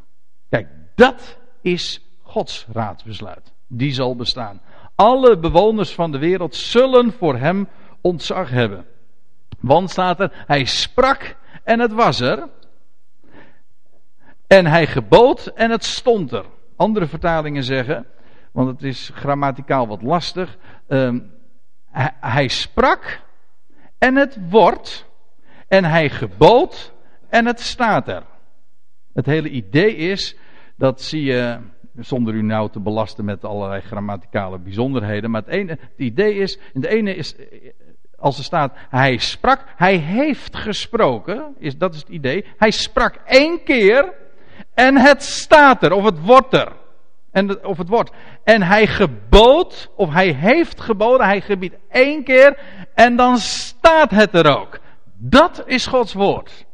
[0.49, 3.53] Kijk, dat is Gods raadsbesluit.
[3.67, 4.61] Die zal bestaan.
[4.95, 7.67] Alle bewoners van de wereld zullen voor hem
[8.01, 8.85] ontzag hebben.
[9.59, 12.49] Want staat er, hij sprak en het was er.
[14.47, 16.45] En hij gebood en het stond er.
[16.75, 18.05] Andere vertalingen zeggen,
[18.51, 20.57] want het is grammaticaal wat lastig.
[20.87, 21.13] Uh,
[22.19, 23.21] hij, sprak
[23.97, 25.05] en het wordt.
[25.67, 26.93] En hij gebood
[27.29, 28.23] en het staat er.
[29.13, 30.37] Het hele idee is,
[30.75, 31.59] dat zie je,
[31.95, 35.31] zonder u nou te belasten met allerlei grammaticale bijzonderheden.
[35.31, 37.35] Maar het, ene, het idee is, de ene is,
[38.15, 42.45] als er staat, hij sprak, hij heeft gesproken, is, dat is het idee.
[42.57, 44.13] Hij sprak één keer
[44.73, 46.71] en het staat er, of het wordt er.
[47.37, 48.11] En, of het wordt.
[48.43, 52.59] En hij gebood, of hij heeft geboden, hij gebiedt één keer
[52.93, 54.79] en dan staat het er ook.
[55.15, 56.65] Dat is Gods woord.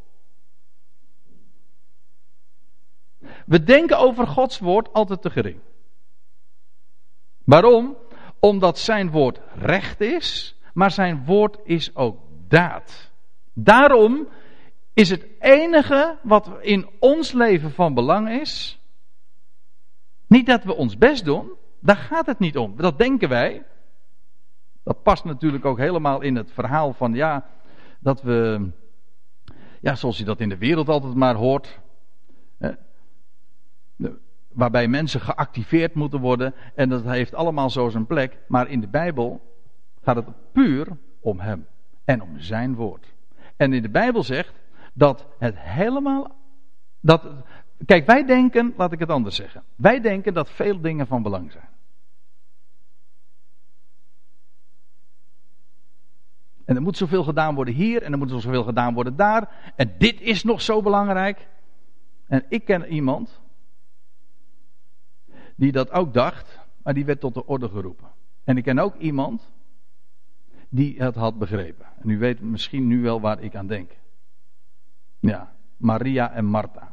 [3.46, 5.60] We denken over Gods woord altijd te gering.
[7.46, 7.98] Waarom?
[8.40, 13.12] Omdat zijn woord recht is, maar zijn woord is ook daad.
[13.54, 14.28] Daarom
[14.94, 18.78] is het enige wat in ons leven van belang is,
[20.34, 22.76] niet dat we ons best doen, daar gaat het niet om.
[22.76, 23.64] Dat denken wij.
[24.84, 27.46] Dat past natuurlijk ook helemaal in het verhaal van ja,
[28.00, 28.70] dat we,
[29.82, 31.80] ja, zoals je dat in de wereld altijd maar hoort,
[34.54, 38.88] waarbij mensen geactiveerd moeten worden en dat heeft allemaal zo zijn plek, maar in de
[38.88, 39.42] Bijbel
[40.02, 40.88] gaat het puur
[41.20, 41.68] om Hem
[42.06, 43.14] en om Zijn woord.
[43.58, 44.54] En in de Bijbel zegt
[44.94, 46.36] dat het helemaal,
[47.00, 47.24] dat,
[47.86, 51.52] kijk wij denken, laat ik het anders zeggen, wij denken dat veel dingen van belang
[51.52, 51.70] zijn.
[56.66, 59.74] En er moet zoveel gedaan worden hier en er moet zoveel gedaan worden daar.
[59.76, 61.48] En dit is nog zo belangrijk.
[62.28, 63.42] En ik ken iemand
[65.56, 68.08] die dat ook dacht, maar die werd tot de orde geroepen.
[68.44, 69.52] En ik ken ook iemand
[70.70, 71.86] die het had begrepen.
[72.02, 73.92] En u weet misschien nu wel waar ik aan denk.
[75.20, 76.93] Ja, Maria en Martha.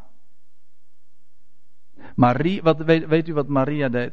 [2.21, 4.13] Marie, wat, weet, weet u wat Maria deed?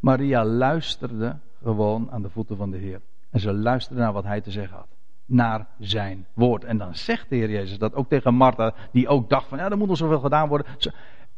[0.00, 3.00] Maria luisterde gewoon aan de voeten van de Heer.
[3.30, 4.88] En ze luisterde naar wat hij te zeggen had.
[5.24, 6.64] Naar zijn woord.
[6.64, 9.70] En dan zegt de Heer Jezus dat ook tegen Martha, die ook dacht van ja,
[9.70, 10.66] er moet nog zoveel gedaan worden.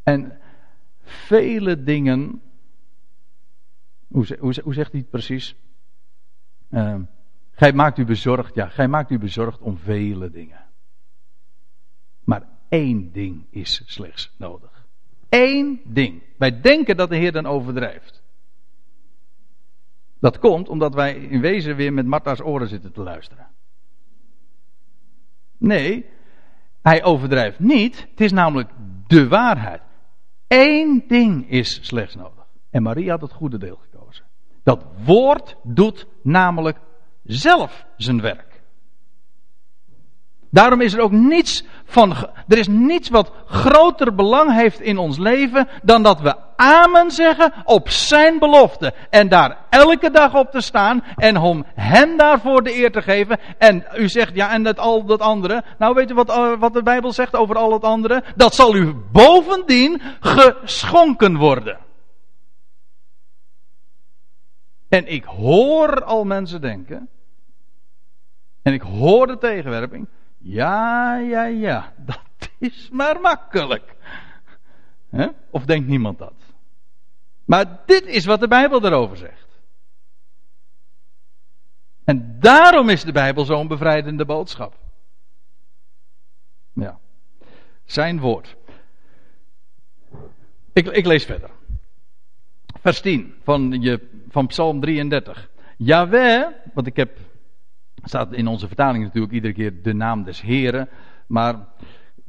[0.02, 0.38] En
[1.02, 2.42] vele dingen.
[4.08, 5.56] Hoe, hoe, hoe zegt hij het precies?
[6.70, 7.00] Uh,
[7.50, 10.64] gij maakt u bezorgd, ja, gij maakt u bezorgd om vele dingen.
[12.24, 14.71] Maar één ding is slechts nodig.
[15.32, 16.22] Eén ding.
[16.38, 18.22] Wij denken dat de Heer dan overdrijft.
[20.20, 23.46] Dat komt omdat wij in wezen weer met Martha's oren zitten te luisteren.
[25.58, 26.06] Nee,
[26.82, 28.06] hij overdrijft niet.
[28.10, 28.70] Het is namelijk
[29.06, 29.82] de waarheid.
[30.48, 32.46] Eén ding is slechts nodig.
[32.70, 34.24] En Maria had het goede deel gekozen.
[34.62, 36.78] Dat woord doet namelijk
[37.22, 38.51] zelf zijn werk.
[40.52, 42.16] Daarom is er ook niets van,
[42.48, 47.52] er is niets wat groter belang heeft in ons leven dan dat we amen zeggen
[47.64, 48.94] op zijn belofte.
[49.10, 53.38] En daar elke dag op te staan en om hem daarvoor de eer te geven.
[53.58, 55.64] En u zegt, ja en dat, al dat andere.
[55.78, 58.24] Nou weet u wat, eh, wat de Bijbel zegt over al het andere?
[58.36, 61.78] Dat zal u bovendien geschonken worden.
[64.88, 67.08] En ik hoor al mensen denken.
[68.62, 70.06] En ik hoor de tegenwerping.
[70.42, 73.94] Ja, ja, ja, dat is maar makkelijk.
[75.50, 76.34] Of denkt niemand dat?
[77.44, 79.46] Maar dit is wat de Bijbel erover zegt.
[82.04, 84.74] En daarom is de Bijbel zo'n bevrijdende boodschap.
[86.72, 86.98] Ja.
[87.84, 88.56] Zijn woord.
[90.72, 91.50] Ik, ik lees verder.
[92.80, 95.50] Vers 10 van, je, van Psalm 33.
[95.76, 97.18] Jawel, want ik heb
[98.02, 100.88] staat in onze vertaling natuurlijk iedere keer de naam des Heren.
[101.26, 101.56] Maar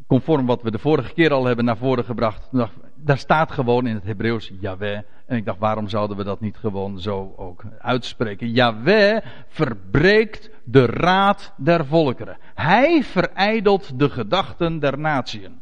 [0.07, 2.49] conform wat we de vorige keer al hebben naar voren gebracht,
[2.95, 4.99] daar staat gewoon in het Hebreeuws Yahweh.
[5.25, 8.51] En ik dacht, waarom zouden we dat niet gewoon zo ook uitspreken?
[8.51, 12.37] Yahweh verbreekt de raad der volkeren.
[12.53, 15.61] Hij verijdelt de gedachten der natieën.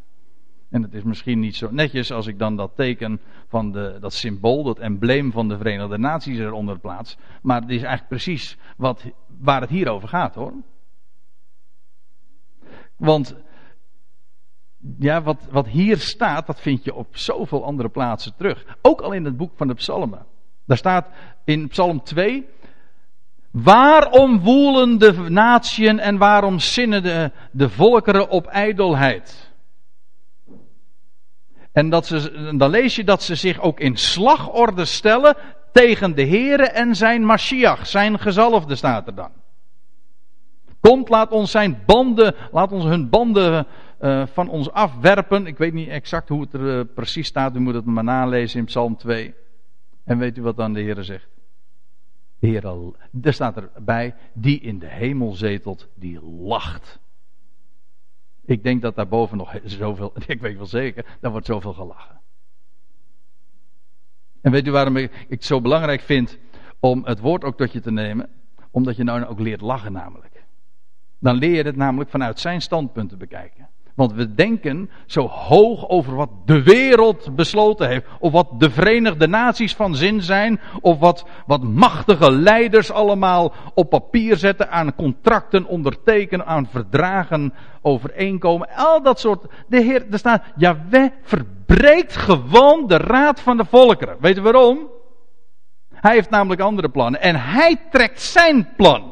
[0.71, 4.13] En het is misschien niet zo netjes als ik dan dat teken van de, dat
[4.13, 7.17] symbool, dat embleem van de Verenigde Naties eronder plaats.
[7.41, 9.05] Maar het is eigenlijk precies wat,
[9.39, 10.53] waar het hier over gaat hoor.
[12.97, 13.35] Want
[14.99, 18.77] ja, wat, wat hier staat, dat vind je op zoveel andere plaatsen terug.
[18.81, 20.25] Ook al in het boek van de Psalmen.
[20.65, 21.07] Daar staat
[21.43, 22.47] in Psalm 2.
[23.51, 29.40] Waarom woelen de natieën en waarom zinnen de, de volkeren op ijdelheid?
[31.71, 35.35] En dat ze, dan lees je dat ze zich ook in slagorde stellen
[35.71, 39.31] tegen de Here en zijn Mashiach, zijn gezalfde staat er dan.
[40.79, 43.67] Komt, laat ons zijn banden, laat ons hun banden
[44.01, 45.47] uh, van ons afwerpen.
[45.47, 48.59] Ik weet niet exact hoe het er uh, precies staat, u moet het maar nalezen
[48.59, 49.33] in Psalm 2.
[50.03, 51.27] En weet u wat dan de Heer zegt?
[52.39, 52.65] De Heer,
[53.21, 56.99] er staat erbij, die in de hemel zetelt, die lacht.
[58.45, 62.19] Ik denk dat daarboven nog zoveel, ik weet wel zeker, daar wordt zoveel gelachen.
[64.41, 66.37] En weet u waarom ik, het zo belangrijk vind
[66.79, 68.29] om het woord ook tot je te nemen?
[68.71, 70.43] Omdat je nou ook leert lachen namelijk.
[71.19, 73.69] Dan leer je het namelijk vanuit zijn standpunt te bekijken.
[74.01, 78.05] Want we denken zo hoog over wat de wereld besloten heeft.
[78.19, 80.59] Of wat de Verenigde Naties van zin zijn.
[80.79, 84.71] Of wat, wat machtige leiders allemaal op papier zetten.
[84.71, 86.45] Aan contracten ondertekenen.
[86.45, 88.67] Aan verdragen overeenkomen.
[88.75, 89.45] Al dat soort.
[89.67, 90.43] De Heer, er staat.
[90.55, 94.17] Jaweh verbreekt gewoon de raad van de volkeren.
[94.19, 94.89] Weet je waarom?
[95.93, 97.21] Hij heeft namelijk andere plannen.
[97.21, 99.10] En hij trekt zijn plan.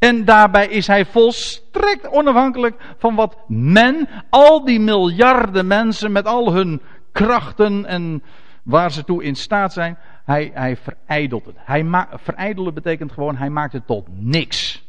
[0.00, 6.52] En daarbij is hij volstrekt onafhankelijk van wat men, al die miljarden mensen met al
[6.52, 6.82] hun
[7.12, 8.22] krachten en
[8.62, 11.56] waar ze toe in staat zijn, hij, hij verijdelt het.
[11.58, 14.84] Hij verijdelen betekent gewoon, hij maakt het tot niks.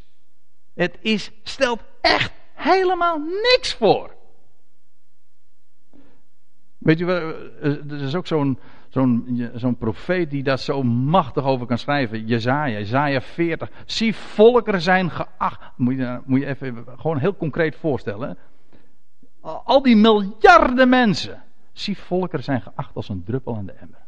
[0.73, 4.15] Het is, stelt echt helemaal niks voor.
[6.77, 7.05] Weet je,
[7.89, 8.59] er is ook zo'n
[8.91, 12.25] zo'n zo'n profeet die daar zo machtig over kan schrijven.
[12.25, 13.71] Jezaja, Jezaja 40.
[13.85, 15.61] Zie, volkeren zijn geacht.
[15.75, 18.37] Moet je, moet je even gewoon heel concreet voorstellen.
[19.41, 21.43] Al die miljarden mensen.
[21.71, 23.99] Zie, volkeren zijn geacht als een druppel aan de emmer.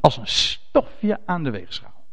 [0.00, 2.04] Als een stofje aan de weegschaal.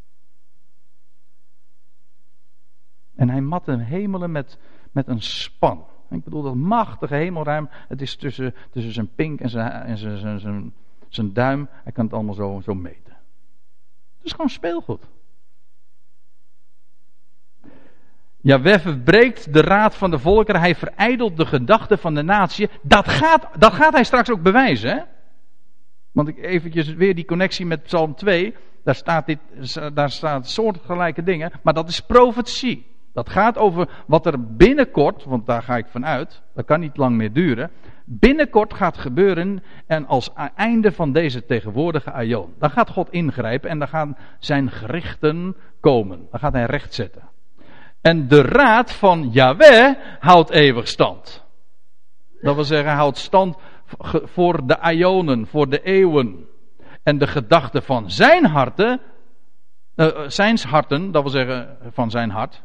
[3.16, 4.57] En hij mat de hemelen met,
[4.91, 5.86] met een span.
[6.09, 7.70] Ik bedoel, dat machtige hemelruim.
[7.88, 10.74] Het is tussen, tussen zijn pink en zijn, en zijn, zijn, zijn
[11.16, 13.13] zijn duim, hij kan het allemaal zo, zo meten.
[14.18, 15.07] Het is gewoon speelgoed.
[18.41, 22.70] Jaweh verbreekt de raad van de volkeren, hij verijdelt de gedachten van de natie.
[22.82, 24.89] Dat gaat, dat gaat hij straks ook bewijzen.
[24.89, 25.01] Hè?
[26.11, 28.55] Want ik eventjes weer die connectie met Psalm 2.
[28.84, 29.39] Daar staat, dit,
[29.93, 32.93] daar staat soortgelijke dingen, maar dat is profetie.
[33.13, 37.16] Dat gaat over wat er binnenkort, want daar ga ik vanuit, dat kan niet lang
[37.16, 37.72] meer duren
[38.06, 42.53] binnenkort gaat gebeuren en als einde van deze tegenwoordige aion.
[42.60, 46.28] Dan gaat God ingrijpen en dan gaan zijn gerichten komen.
[46.32, 47.22] Dan gaat hij recht zetten.
[48.01, 51.45] En de raad van Yahweh houdt eeuwig stand.
[52.41, 53.58] Dat wil zeggen, hij houdt stand
[54.24, 56.45] voor de aionen, voor de eeuwen.
[57.03, 59.01] En de gedachten van zijn harten,
[59.95, 62.64] uh, zijn harten, dat wil zeggen van zijn hart,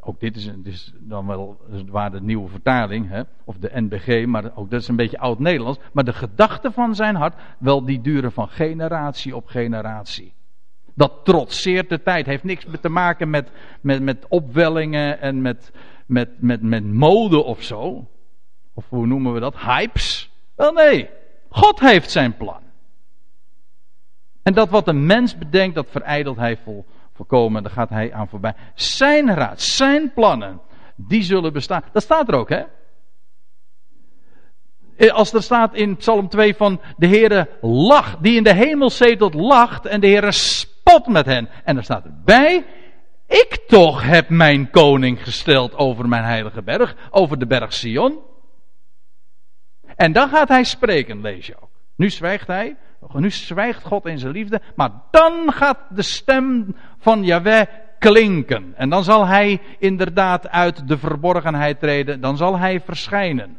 [0.00, 4.70] ook dit is, dan wel waar de nieuwe vertaling, hè, of de NBG, maar ook
[4.70, 5.78] dat is een beetje oud-Nederlands.
[5.92, 10.34] Maar de gedachten van zijn hart, wel die duren van generatie op generatie.
[10.94, 13.50] Dat trotseert de tijd, heeft niks te maken met,
[13.80, 15.72] met, met opwellingen en met,
[16.06, 18.08] met, met, met mode of zo.
[18.74, 19.56] Of hoe noemen we dat?
[19.56, 20.30] Hypes?
[20.54, 21.10] Wel nee,
[21.48, 22.60] God heeft zijn plan.
[24.42, 28.28] En dat wat een mens bedenkt, dat verijdelt hij vol, voorkomen, daar gaat hij aan
[28.28, 28.54] voorbij.
[28.74, 30.60] Zijn raad, zijn plannen,
[30.96, 31.82] die zullen bestaan.
[31.92, 32.62] Dat staat er ook, hè?
[34.96, 38.90] Eh, als er staat in Psalm 2 van de Heere lacht, die in de hemel
[38.90, 41.48] zetelt, lacht en de Heere spot met hen.
[41.64, 42.64] En er staat erbij,
[43.26, 48.18] ik toch heb mijn koning gesteld over mijn heilige berg, over de berg Sion.
[49.96, 51.70] En dan gaat hij spreken, lees je ook.
[51.96, 52.76] Nu zwijgt hij,
[53.12, 57.66] nu zwijgt God in zijn liefde, maar dan gaat de stem van Yahweh
[57.98, 58.72] klinken.
[58.76, 63.56] En dan zal hij inderdaad uit de verborgenheid treden, dan zal hij verschijnen.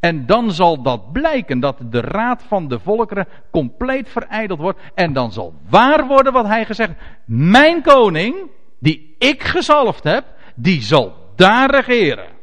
[0.00, 4.80] En dan zal dat blijken dat de raad van de volkeren compleet verijdeld wordt.
[4.94, 6.92] En dan zal waar worden wat hij gezegd.
[7.26, 12.41] Mijn koning, die ik gezalfd heb, die zal daar regeren.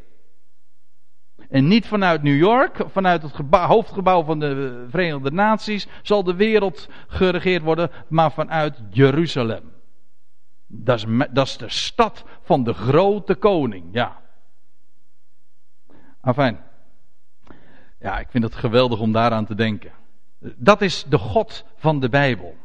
[1.49, 6.89] En niet vanuit New York, vanuit het hoofdgebouw van de Verenigde Naties zal de wereld
[7.07, 9.71] geregeerd worden, maar vanuit Jeruzalem.
[10.67, 14.21] Dat is, dat is de stad van de grote koning, ja.
[16.21, 16.59] Afijn.
[17.99, 19.91] Ja, ik vind het geweldig om daaraan te denken.
[20.39, 22.55] Dat is de God van de Bijbel.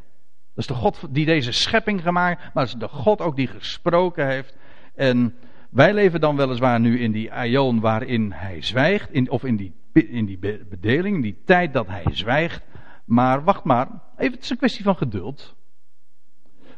[0.54, 3.46] Dat is de God die deze schepping gemaakt, maar dat is de God ook die
[3.46, 4.56] gesproken heeft.
[4.94, 5.34] En
[5.74, 10.26] wij leven dan weliswaar nu in die aion waarin hij zwijgt, of in die, in
[10.26, 12.62] die bedeling, in die tijd dat hij zwijgt.
[13.04, 15.54] Maar wacht maar, even, het is een kwestie van geduld.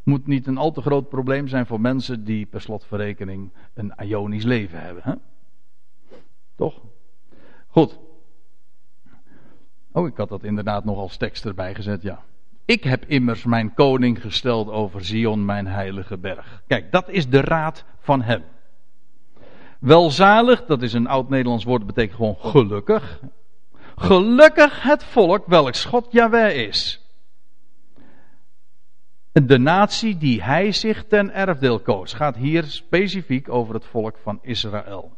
[0.03, 4.45] Moet niet een al te groot probleem zijn voor mensen die per slotverrekening een ionisch
[4.45, 5.03] leven hebben.
[5.03, 5.15] Hè?
[6.55, 6.81] Toch?
[7.67, 7.99] Goed.
[9.93, 12.23] Oh, ik had dat inderdaad nog als tekst erbij gezet, ja.
[12.65, 16.63] Ik heb immers mijn koning gesteld over Zion, mijn heilige berg.
[16.67, 18.43] Kijk, dat is de raad van hem.
[19.87, 23.21] Welzalig, dat is een oud-Nederlands woord, dat betekent gewoon gelukkig.
[23.97, 27.01] Gelukkig het volk welks God Yahweh is.
[29.33, 34.39] De natie die hij zich ten erfdeel koos, gaat hier specifiek over het volk van
[34.43, 35.17] Israël.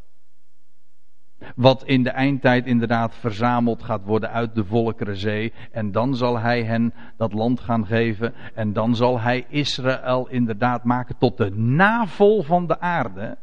[1.55, 5.53] Wat in de eindtijd inderdaad verzameld gaat worden uit de Volkerenzee.
[5.71, 8.35] En dan zal hij hen dat land gaan geven.
[8.55, 13.37] En dan zal hij Israël inderdaad maken tot de navel van de aarde.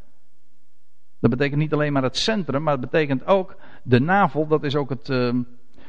[1.26, 4.48] Dat betekent niet alleen maar het centrum, maar het betekent ook de navel.
[4.48, 5.34] Dat is ook het, uh,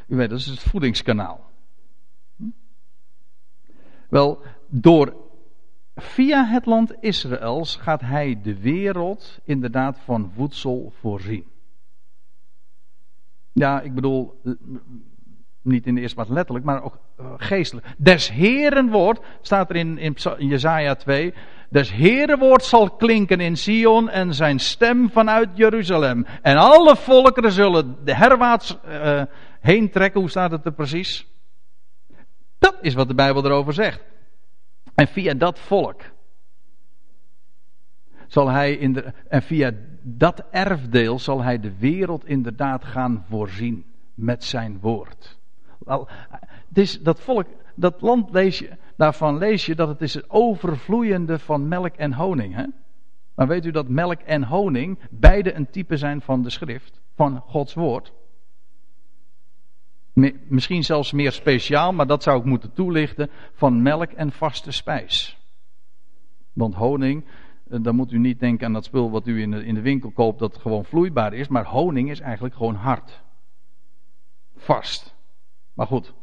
[0.09, 1.51] u weet, dat is het voedingskanaal.
[2.37, 2.45] Hm?
[4.09, 5.17] Wel, door
[5.95, 11.45] via het land Israëls gaat hij de wereld inderdaad van voedsel voorzien.
[13.53, 14.41] Ja, ik bedoel,
[15.63, 17.87] niet in de eerste plaats letterlijk, maar ook eh, geestelijk.
[17.99, 21.35] Des Heren woord, staat er in, in, Jezaja 2.
[21.71, 26.27] Des Heren woord zal klinken in Sion en zijn stem vanuit Jeruzalem.
[26.43, 29.23] En alle volkeren zullen de herwaarts uh,
[29.61, 30.21] heen trekken.
[30.21, 31.27] Hoe staat het er precies?
[32.59, 34.01] Dat is wat de Bijbel erover zegt.
[34.95, 36.03] En via dat volk
[38.27, 43.85] zal hij in de, en via dat erfdeel zal hij de wereld inderdaad gaan voorzien
[44.15, 45.39] met zijn woord.
[46.69, 51.69] Dus dat volk, dat land lees je, daarvan lees je dat het is overvloeiende van
[51.69, 52.55] melk en honing.
[52.55, 52.65] Hè?
[53.35, 57.41] Maar weet u dat melk en honing beide een type zijn van de schrift, van
[57.41, 58.13] Gods woord?
[60.49, 65.39] Misschien zelfs meer speciaal, maar dat zou ik moeten toelichten, van melk en vaste spijs.
[66.53, 67.25] Want honing,
[67.71, 69.81] eh, dan moet u niet denken aan dat spul wat u in de, in de
[69.81, 71.49] winkel koopt dat gewoon vloeibaar is.
[71.49, 73.23] Maar honing is eigenlijk gewoon hard.
[74.57, 75.15] Vast.
[75.75, 76.15] Maar goed,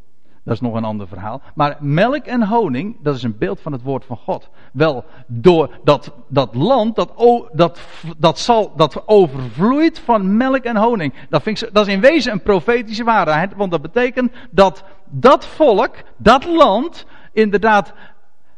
[0.44, 1.42] dat is nog een ander verhaal.
[1.56, 4.50] Maar melk en honing, dat is een beeld van het woord van God.
[4.74, 7.12] Wel, door dat, dat land, dat,
[7.54, 7.80] dat,
[8.18, 11.14] dat, zal, dat overvloeit van melk en honing.
[11.30, 13.56] Dat, vind ik, dat is in wezen een profetische waarheid.
[13.56, 17.94] Want dat betekent dat dat volk, dat land, inderdaad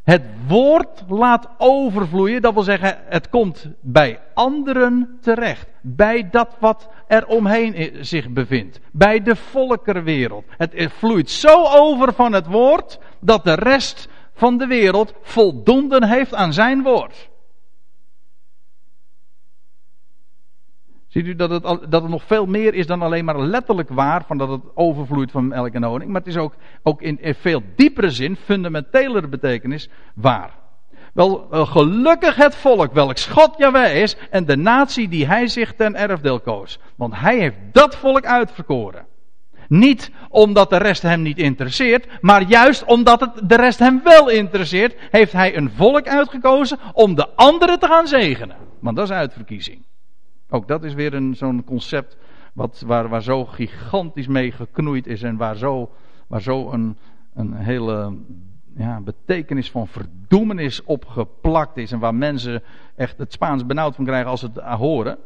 [0.05, 2.41] het woord laat overvloeien.
[2.41, 5.67] Dat wil zeggen, het komt bij anderen terecht.
[5.81, 8.79] Bij dat wat er omheen zich bevindt.
[8.91, 10.45] Bij de volkerenwereld.
[10.47, 16.33] Het vloeit zo over van het woord dat de rest van de wereld voldoende heeft
[16.33, 17.29] aan zijn woord.
[21.15, 24.23] Ziet u dat het, dat het nog veel meer is dan alleen maar letterlijk waar,
[24.25, 26.11] van dat het overvloeit van melk en honing.
[26.11, 26.53] Maar het is ook,
[26.83, 30.51] ook in, veel diepere zin, fundamentelere betekenis, waar.
[31.13, 35.73] Wel, eh, gelukkig het volk, welks God Jaweh is, en de natie die hij zich
[35.73, 36.79] ten erfdeel koos.
[36.95, 39.05] Want hij heeft dat volk uitverkoren.
[39.67, 44.29] Niet omdat de rest hem niet interesseert, maar juist omdat het de rest hem wel
[44.29, 48.57] interesseert, heeft hij een volk uitgekozen om de anderen te gaan zegenen.
[48.79, 49.85] Want dat is uitverkiezing.
[50.55, 52.17] Ook dat is weer een, zo'n concept
[52.53, 55.91] wat, waar, waar zo gigantisch mee geknoeid is en waar zo,
[56.27, 56.97] waar zo een,
[57.33, 58.17] een hele
[58.75, 61.91] ja, betekenis van verdoemenis op geplakt is.
[61.91, 62.63] En waar mensen
[62.95, 65.17] echt het Spaans benauwd van krijgen als ze het horen.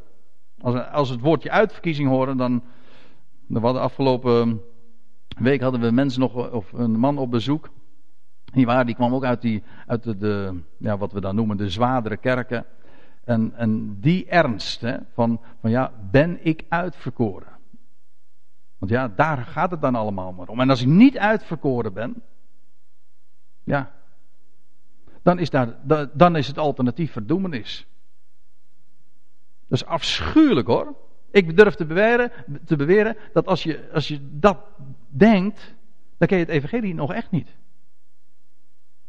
[0.62, 2.64] Als, als het woordje uitverkiezing horen, dan.
[3.48, 4.62] We hadden afgelopen
[5.38, 7.70] week hadden we mensen nog, of een man op bezoek.
[8.54, 11.58] Die, waar, die kwam ook uit, die, uit de, de, ja, wat we dan noemen
[11.58, 12.66] de zwaardere kerken.
[13.30, 17.58] En, en die ernst hè, van, van ja, ben ik uitverkoren?
[18.78, 20.60] Want ja, daar gaat het dan allemaal maar om.
[20.60, 22.24] En als ik niet uitverkoren ben,
[23.64, 23.92] ja,
[25.22, 25.76] dan is, daar,
[26.14, 27.88] dan is het alternatief verdoemenis.
[29.68, 30.96] Dat is afschuwelijk hoor.
[31.32, 32.32] Ik durf te beweren,
[32.66, 34.58] te beweren dat als je, als je dat
[35.08, 35.76] denkt,
[36.18, 37.56] dan ken je het evangelie nog echt niet.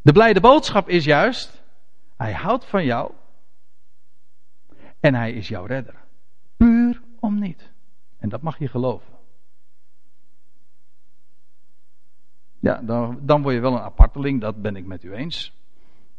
[0.01, 1.63] De blijde boodschap is juist,
[2.17, 3.11] hij houdt van jou
[5.01, 5.95] en hij is jouw redder.
[6.57, 7.71] Puur om niet.
[8.17, 9.13] En dat mag je geloven.
[12.59, 15.53] Ja, dan, dan word je wel een aparteling, dat ben ik met u eens.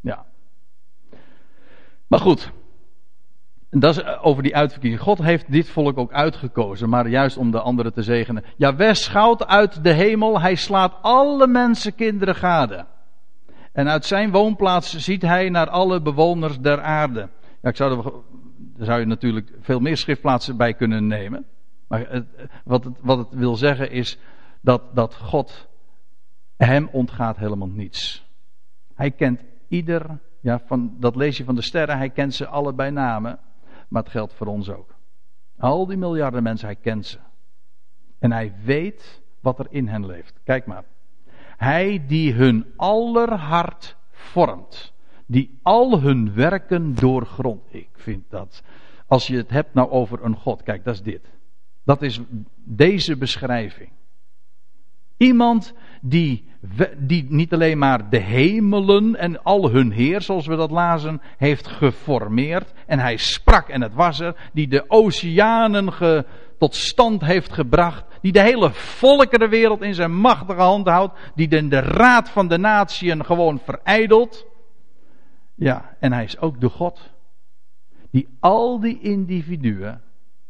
[0.01, 0.27] Ja.
[2.07, 2.53] Maar goed.
[3.71, 5.03] dat is over die uitverkiezing.
[5.03, 8.45] God heeft dit volk ook uitgekozen, maar juist om de anderen te zegenen.
[8.57, 12.87] Ja, schouwt uit de hemel, hij slaat alle mensenkinderen gade.
[13.73, 17.29] En uit zijn woonplaats ziet hij naar alle bewoners der aarde.
[17.63, 18.13] Ja, ik zou er,
[18.77, 21.45] daar zou je natuurlijk veel meer schriftplaatsen bij kunnen nemen.
[21.89, 22.25] Maar
[22.65, 24.19] wat, het, wat het wil zeggen is
[24.61, 25.69] dat, dat God,
[26.57, 28.27] hem ontgaat helemaal niets.
[28.95, 32.73] Hij kent ieder, ja, van, dat lees je van de sterren, hij kent ze alle
[32.75, 33.39] bij namen.
[33.89, 34.95] Maar het geldt voor ons ook.
[35.59, 37.19] Al die miljarden mensen, hij kent ze.
[38.19, 40.41] En hij weet wat er in hen leeft.
[40.45, 40.85] Kijk maar.
[41.57, 44.92] Hij die hun aller hart vormt.
[45.33, 47.63] Die al hun werken doorgrond.
[47.71, 48.63] Ik vind dat.
[49.07, 50.63] Als je het hebt nou over een God.
[50.63, 51.31] Kijk, dat is dit.
[51.85, 52.21] Dat is
[52.65, 53.91] deze beschrijving.
[55.17, 56.45] Iemand die,
[56.99, 61.67] die niet alleen maar de hemelen en al hun heer, zoals we dat lazen, heeft
[61.67, 62.73] geformeerd.
[62.87, 64.51] En hij sprak en het was er.
[64.53, 65.93] Die de oceanen
[66.59, 68.05] tot stand heeft gebracht.
[68.21, 71.19] Die de hele volkerenwereld in zijn machtige hand houdt.
[71.35, 74.51] Die de, de raad van de natieën gewoon verijdelt.
[75.63, 77.11] Ja, en hij is ook de God.
[78.11, 80.03] Die al die individuen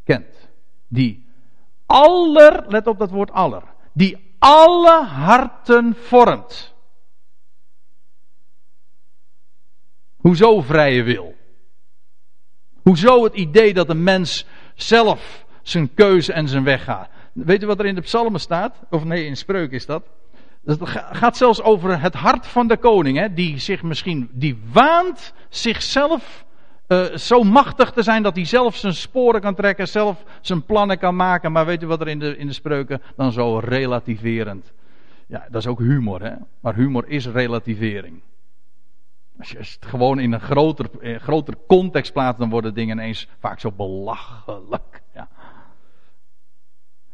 [0.05, 0.49] kent.
[0.89, 1.27] Die
[1.87, 3.63] aller, let op dat woord aller.
[3.93, 6.75] Die alle harten vormt.
[10.17, 11.35] Hoezo vrije wil?
[12.83, 17.11] Hoezo het idee dat een mens zelf zijn keuze en zijn weg gaat?
[17.33, 18.77] Weet u wat er in de psalmen staat?
[18.91, 20.05] Of nee, in spreuk is dat.
[20.65, 20.79] Het
[21.13, 26.45] gaat zelfs over het hart van de koning, hè, die zich misschien, die waant zichzelf
[26.89, 30.99] uh, zo machtig te zijn dat hij zelf zijn sporen kan trekken, zelf zijn plannen
[30.99, 31.53] kan maken.
[31.53, 34.73] Maar weet u wat er in de, in de spreuken dan zo relativerend.
[35.27, 36.35] Ja, dat is ook humor, hè?
[36.61, 38.23] Maar humor is relativering.
[39.39, 43.61] Als je het gewoon in een groter, groter context plaatst, dan worden dingen ineens vaak
[43.61, 45.02] zo belachelijk.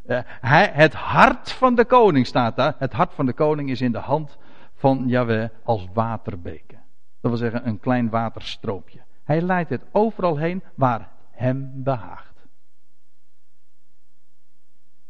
[0.08, 2.74] Uh, hij, het hart van de koning staat daar.
[2.78, 4.38] Het hart van de koning is in de hand
[4.74, 6.82] van Yahweh als waterbeken.
[7.20, 9.00] Dat wil zeggen een klein waterstroopje.
[9.24, 12.46] Hij leidt het overal heen waar hem behaagt.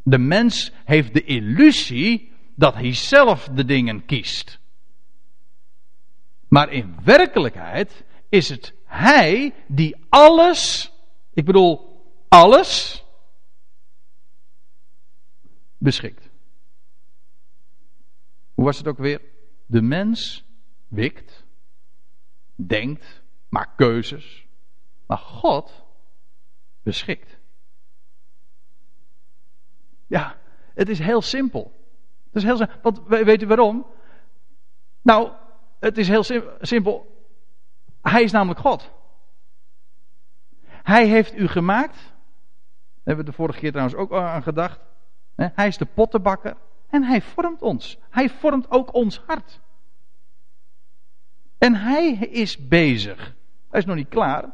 [0.02, 4.60] De mens heeft de illusie dat hij zelf de dingen kiest.
[6.48, 10.92] Maar in werkelijkheid is het hij die alles,
[11.34, 13.04] ik bedoel alles,
[15.78, 16.30] beschikt.
[18.54, 19.20] Hoe was het ook weer?
[19.66, 20.44] De mens
[20.88, 21.44] wikt,
[22.54, 24.46] denkt, maakt keuzes.
[25.06, 25.84] Maar God
[26.82, 27.38] beschikt.
[30.06, 30.36] Ja,
[30.74, 31.72] het is heel simpel.
[32.24, 32.78] Het is heel simpel.
[32.82, 33.86] Want weet u waarom?
[35.02, 35.32] Nou,
[35.80, 36.22] het is heel
[36.60, 37.26] simpel.
[38.02, 38.90] Hij is namelijk God.
[40.66, 41.96] Hij heeft u gemaakt.
[41.96, 44.80] Daar hebben we de vorige keer trouwens ook aan gedacht.
[45.38, 46.56] Hij is de pottenbakker.
[46.90, 47.98] En hij vormt ons.
[48.10, 49.60] Hij vormt ook ons hart.
[51.58, 53.36] En hij is bezig
[53.70, 54.44] hij is nog niet klaar.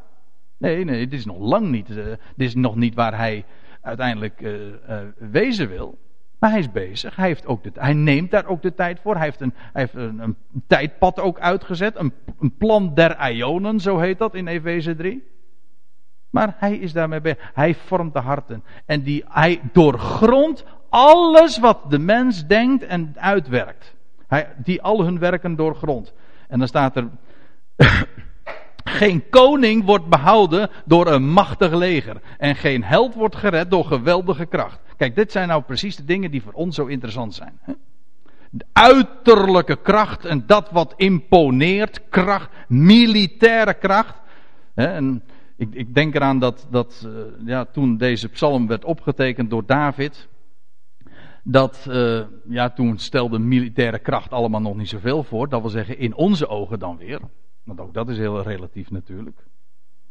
[0.58, 1.90] Nee, nee, dit is nog lang niet.
[1.90, 2.04] Uh,
[2.36, 3.44] dit is nog niet waar hij
[3.80, 5.98] uiteindelijk uh, uh, wezen wil.
[6.38, 7.16] Maar hij is bezig.
[7.16, 9.14] Hij, heeft ook de, hij neemt daar ook de tijd voor.
[9.14, 11.96] Hij heeft een, hij heeft een, een tijdpad ook uitgezet.
[11.96, 15.24] Een, een, plan der Ionen, zo heet dat in Efeze 3.
[16.34, 17.50] Maar hij is daarmee bezig.
[17.54, 18.64] Hij vormt de harten.
[18.86, 23.94] En die, hij doorgrondt alles wat de mens denkt en uitwerkt.
[24.26, 26.12] Hij, die al hun werken doorgrondt.
[26.48, 27.08] En dan staat er.
[29.00, 32.20] Geen koning wordt behouden door een machtig leger.
[32.38, 34.80] En geen held wordt gered door geweldige kracht.
[34.96, 37.60] Kijk, dit zijn nou precies de dingen die voor ons zo interessant zijn.
[38.50, 44.14] De uiterlijke kracht en dat wat imponeert, kracht, militaire kracht.
[44.74, 44.86] Hè?
[44.86, 45.22] En
[45.56, 47.12] ik, ik, denk eraan dat, dat uh,
[47.46, 50.28] ja, toen deze psalm werd opgetekend door David.
[51.42, 55.48] Dat, uh, ja, toen stelde militaire kracht allemaal nog niet zoveel voor.
[55.48, 57.20] Dat wil zeggen, in onze ogen dan weer.
[57.64, 59.38] Want ook dat is heel relatief natuurlijk.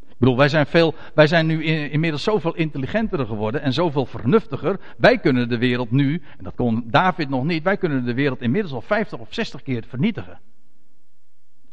[0.02, 4.06] Ik bedoel, wij zijn, veel, wij zijn nu in, inmiddels zoveel intelligenter geworden en zoveel
[4.06, 4.80] vernuftiger.
[4.98, 8.41] Wij kunnen de wereld nu, en dat kon David nog niet, wij kunnen de wereld
[8.41, 10.39] inmiddels al 50 of 60 keer vernietigen.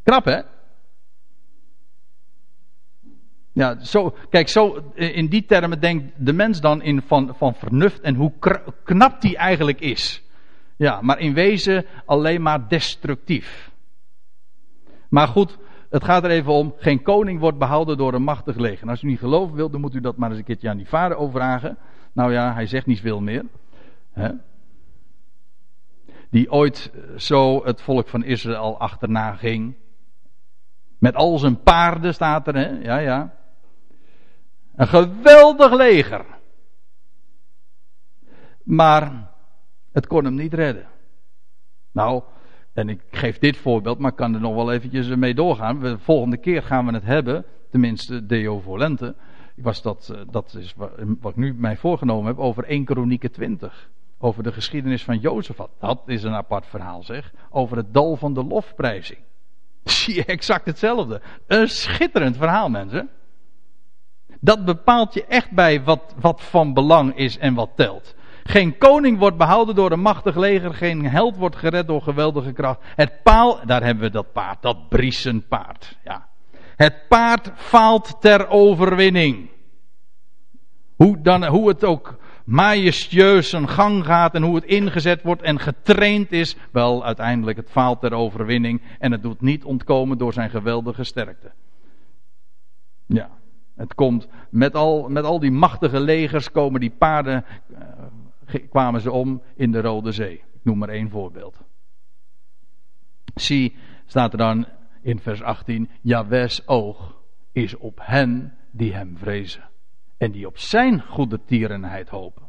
[0.03, 0.41] Knap hè?
[3.53, 8.01] Ja, zo, kijk, zo in die termen denkt de mens dan in van, van vernuft
[8.01, 8.33] en hoe
[8.85, 10.23] knap die eigenlijk is.
[10.77, 13.71] Ja, maar in wezen alleen maar destructief.
[15.09, 15.59] Maar goed,
[15.91, 18.89] het gaat er even om, geen koning wordt behouden door een machtig leger.
[18.89, 20.89] Als u niet geloven wilt, dan moet u dat maar eens een keertje aan die
[20.89, 21.79] vader overvragen.
[22.13, 23.45] Nou ja, hij zegt niet veel meer.
[24.13, 24.31] Hè?
[26.31, 29.75] Die ooit zo het volk van Israël achterna ging.
[30.99, 32.69] Met al zijn paarden staat er, hè?
[32.69, 33.35] Ja, ja.
[34.77, 36.25] Een geweldig leger.
[38.63, 39.31] Maar
[39.93, 40.87] het kon hem niet redden.
[41.93, 42.23] Nou,
[42.73, 45.81] en ik geef dit voorbeeld, maar ik kan er nog wel eventjes mee doorgaan.
[45.81, 49.15] De volgende keer gaan we het hebben, tenminste Deo Volente.
[49.57, 50.75] Was dat, eh, dat is
[51.21, 53.91] wat ik nu mij voorgenomen heb over 1 Kronieken 20.
[54.19, 55.71] Over de geschiedenis van Jozefat.
[55.79, 57.33] Dat is een apart verhaal zeg.
[57.51, 59.19] Over het dal van de lofprijzing.
[59.85, 61.21] Zie je exact hetzelfde.
[61.47, 63.11] Een schitterend verhaal mensen.
[64.41, 68.15] Dat bepaalt je echt bij wat, wat van belang is en wat telt.
[68.43, 70.75] Geen koning wordt behouden door een machtig leger.
[70.75, 72.81] Geen held wordt gered door geweldige kracht.
[72.83, 75.99] Het paal, daar hebben we dat paard, dat briesen paard.
[76.05, 76.29] Ja.
[76.77, 79.51] Het paard faalt ter overwinning.
[80.97, 85.59] Hoe, dan, hoe het ook majestueus zijn gang gaat en hoe het ingezet wordt en
[85.59, 86.57] getraind is.
[86.73, 91.53] Wel, uiteindelijk het faalt ter overwinning en het doet niet ontkomen door zijn geweldige sterkte.
[93.07, 93.31] Ja,
[93.81, 99.11] het komt met al, met al die machtige legers komen die paarden uh, kwamen ze
[99.11, 100.35] om in de Rode Zee.
[100.35, 101.61] Ik noem maar één voorbeeld.
[103.35, 103.77] Zie,
[104.07, 104.67] staat er dan
[105.03, 107.17] in vers 18: Jawes oog
[107.53, 109.69] is op hen die hem vrezen.
[110.17, 112.49] En die op zijn goede tierenheid hopen.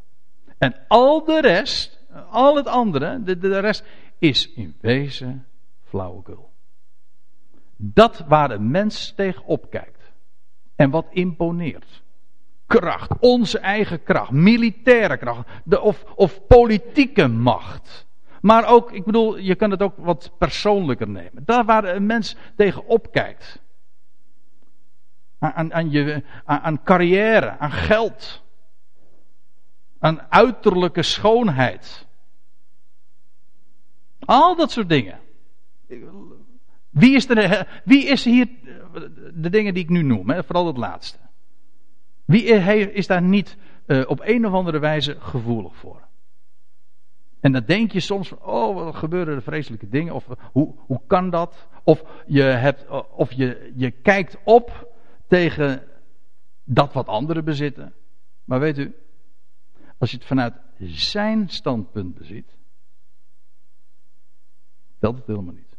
[0.58, 3.86] En al de rest, al het andere, de, de rest,
[4.18, 5.46] is in wezen
[5.84, 6.50] flauwekul.
[7.78, 10.01] Dat waar een mens tegen opkijkt.
[10.82, 12.04] En wat imponeert
[12.68, 18.06] kracht, onze eigen kracht, militaire kracht, de, of, of politieke macht.
[18.42, 21.46] Maar ook, ik bedoel, je kan het ook wat persoonlijker nemen.
[21.46, 23.62] Daar waar een mens tegen opkijkt.
[25.40, 28.44] Aan, aan, je, aan carrière, aan geld.
[30.00, 32.08] Aan uiterlijke schoonheid.
[34.20, 35.20] Al dat soort dingen.
[36.92, 38.50] Wie is, er, wie is hier
[39.34, 41.18] de dingen die ik nu noem, vooral het laatste?
[42.26, 42.44] Wie
[42.94, 46.10] is daar niet uh, op een of andere wijze gevoelig voor?
[47.40, 51.30] En dan denk je soms oh, wat gebeuren er vreselijke dingen, of hoe, hoe kan
[51.30, 51.68] dat?
[51.84, 54.94] Of je, hebt, of je, je kijkt op
[55.28, 55.84] tegen
[56.64, 57.94] dat wat anderen bezitten.
[58.44, 58.96] Maar weet u,
[59.98, 62.58] als je het vanuit zijn standpunt beziet,
[65.00, 65.71] telt het helemaal niet.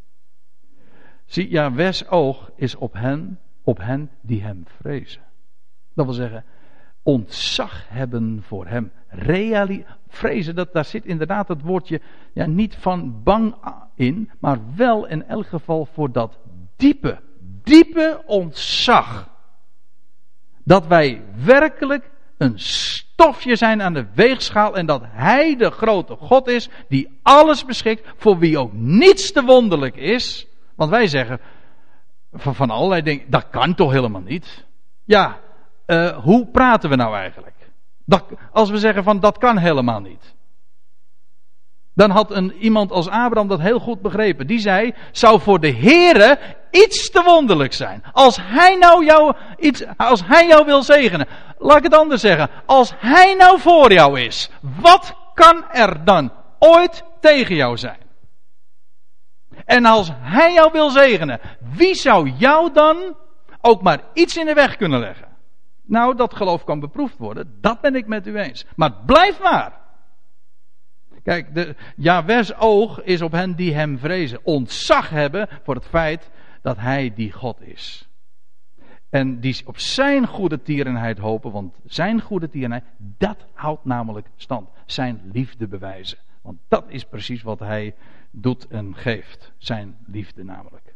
[1.33, 5.23] Zie, ja, wes oog is op hen, op hen die hem vrezen.
[5.95, 6.45] Dat wil zeggen,
[7.03, 8.93] ontzag hebben voor hem.
[9.09, 12.01] Reali vrezen, dat, daar zit inderdaad het woordje
[12.33, 13.55] ja, niet van bang
[13.95, 16.39] in, maar wel in elk geval voor dat
[16.77, 17.21] diepe,
[17.63, 19.29] diepe ontzag.
[20.65, 26.49] Dat wij werkelijk een stofje zijn aan de weegschaal en dat Hij de grote God
[26.49, 30.47] is die alles beschikt, voor wie ook niets te wonderlijk is.
[30.83, 31.41] Want wij zeggen
[32.33, 34.65] van, allerlei dingen, dat kan toch helemaal niet?
[35.05, 35.39] Ja,
[35.87, 37.55] uh, hoe praten we nou eigenlijk?
[38.05, 40.35] Dat, als we zeggen van dat kan helemaal niet.
[41.95, 44.47] Dan had een, iemand als Abraham dat heel goed begrepen.
[44.47, 46.39] Die zei, zou voor de Heere
[46.71, 48.05] iets te wonderlijk zijn.
[48.13, 51.27] Als hij nou jou, iets, als hij jou wil zegenen.
[51.59, 52.51] Laat ik het anders zeggen.
[52.67, 54.51] Als hij nou voor jou is.
[54.61, 58.02] Wat kan er dan ooit tegen jou zijn?
[59.73, 61.41] En als hij jou wil zegenen.
[61.61, 63.17] Wie zou jou dan
[63.61, 65.29] ook maar iets in de weg kunnen leggen?
[65.83, 67.59] Nou, dat geloof kan beproefd worden.
[67.61, 68.67] Dat ben ik met u eens.
[68.77, 69.81] Maar blijf maar.
[71.23, 74.41] Kijk, de, Jahwes oog is op hen die hem vrezen.
[74.43, 76.31] Ontzag hebben voor het feit
[76.63, 78.09] dat hij die God is.
[79.11, 84.69] En die op zijn goede tierenheid hopen, want zijn goede tierenheid, dat houdt namelijk stand.
[84.87, 86.19] Zijn liefde bewijzen.
[86.43, 87.95] Want dat is precies wat hij
[88.31, 89.53] doet en geeft.
[89.59, 90.93] Zijn liefde namelijk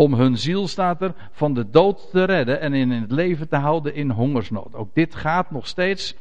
[0.00, 3.56] om hun ziel, staat er, van de dood te redden en in het leven te
[3.56, 4.74] houden in hongersnood.
[4.74, 6.14] Ook dit gaat nog steeds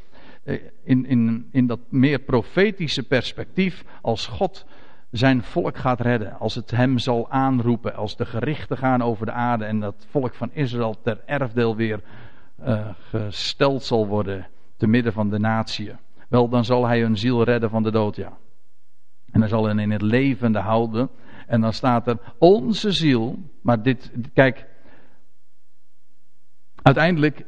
[0.44, 4.66] eh, in, in, in dat meer profetische perspectief als God
[5.12, 6.40] zijn volk gaat redden.
[6.40, 10.34] Als het hem zal aanroepen, als de gerichten gaan over de aarde en dat volk
[10.34, 12.02] van Israël ter erfdeel weer
[12.60, 14.48] uh, gesteld zal worden
[14.78, 15.98] te midden van de natieën.
[16.30, 18.38] Wel, dan zal hij hun ziel redden van de dood, ja.
[19.32, 21.10] En hij zal hen in het levende houden
[21.48, 23.40] en dan staat er onze ziel.
[23.62, 24.66] Maar dit, kijk.
[26.82, 27.46] Uiteindelijk,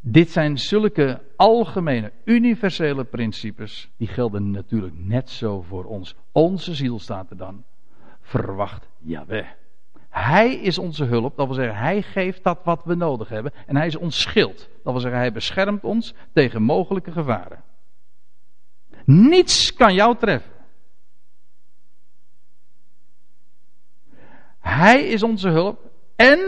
[0.00, 3.90] dit zijn zulke algemene, universele principes.
[3.96, 6.14] Die gelden natuurlijk net zo voor ons.
[6.32, 7.64] Onze ziel staat er dan.
[8.20, 9.46] Verwacht Yahweh.
[10.08, 13.52] Hij is onze hulp, dat wil zeggen, hij geeft dat wat we nodig hebben.
[13.66, 17.62] En hij is ons schild, dat wil zeggen, hij beschermt ons tegen mogelijke gevaren.
[19.06, 20.52] Niets kan jou treffen.
[24.58, 25.90] Hij is onze hulp.
[26.16, 26.38] En,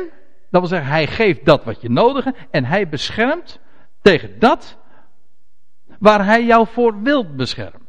[0.50, 2.38] dat wil zeggen, hij geeft dat wat je nodig hebt.
[2.50, 3.60] En hij beschermt
[4.02, 4.78] Tegen dat
[5.98, 7.86] waar hij jou voor wilt beschermen.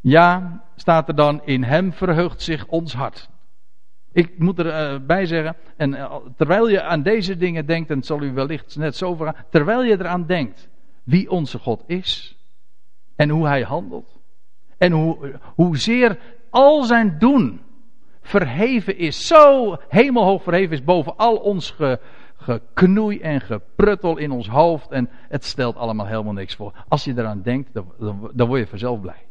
[0.00, 3.30] Ja, staat er dan, in hem verheugt zich ons hart.
[4.12, 8.06] Ik moet erbij uh, zeggen, en uh, terwijl je aan deze dingen denkt, en het
[8.06, 10.68] zal u wellicht net zo vragen, terwijl je eraan denkt
[11.04, 12.36] wie onze God is
[13.16, 14.18] en hoe hij handelt
[14.78, 16.18] en hoe, hoezeer
[16.50, 17.60] al zijn doen
[18.20, 22.00] verheven is, zo hemelhoog verheven is boven al ons ge,
[22.36, 26.72] geknoei en gepruttel in ons hoofd en het stelt allemaal helemaal niks voor.
[26.88, 29.26] Als je eraan denkt, dan, dan, dan word je vanzelf blij.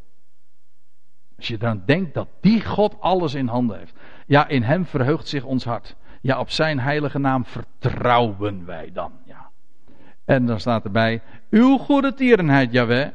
[1.37, 3.95] Als je eraan denkt dat die God alles in handen heeft.
[4.25, 5.95] Ja, in hem verheugt zich ons hart.
[6.21, 9.11] Ja, op zijn heilige naam vertrouwen wij dan.
[9.25, 9.49] Ja.
[10.25, 11.21] En dan staat erbij,
[11.53, 13.07] uw goede tierenheid, Jaweh.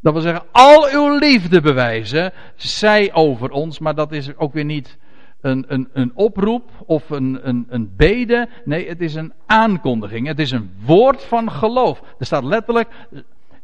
[0.00, 4.64] Dat wil zeggen, al uw liefde bewijzen, zij over ons, maar dat is ook weer
[4.64, 4.98] niet
[5.40, 8.48] een, een, een oproep of een, een, een bede.
[8.64, 10.26] Nee, het is een aankondiging.
[10.26, 12.02] Het is een woord van geloof.
[12.18, 12.88] Er staat letterlijk,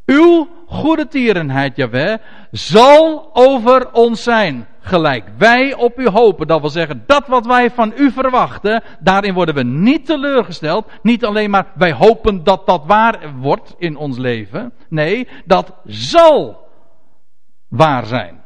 [0.07, 2.19] uw goede tierenheid, Jaweh,
[2.51, 4.67] zal over ons zijn.
[4.89, 6.47] Gelijk wij op u hopen.
[6.47, 10.87] Dat wil zeggen, dat wat wij van u verwachten, daarin worden we niet teleurgesteld.
[11.03, 14.73] Niet alleen maar wij hopen dat dat waar wordt in ons leven.
[14.89, 16.69] Nee, dat zal
[17.69, 18.41] waar zijn.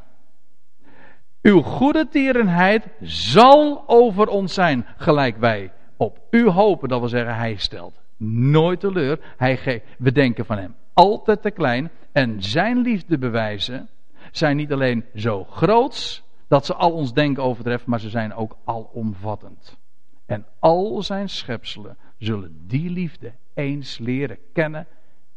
[1.42, 4.86] Uw goede tierenheid zal over ons zijn.
[4.96, 6.88] Gelijk wij op u hopen.
[6.88, 9.18] Dat wil zeggen, hij stelt nooit teleur.
[9.36, 11.90] Hij we denken van hem altijd te klein.
[12.12, 13.88] En zijn liefdebewijzen
[14.30, 16.21] zijn niet alleen zo groots
[16.52, 19.78] dat ze al ons denken overtreffen, maar ze zijn ook alomvattend.
[20.26, 24.86] En al zijn schepselen zullen die liefde eens leren kennen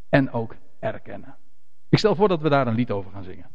[0.10, 1.36] en ook erkennen.
[1.90, 3.48] Ik stel voor dat we daar een lied over gaan zingen.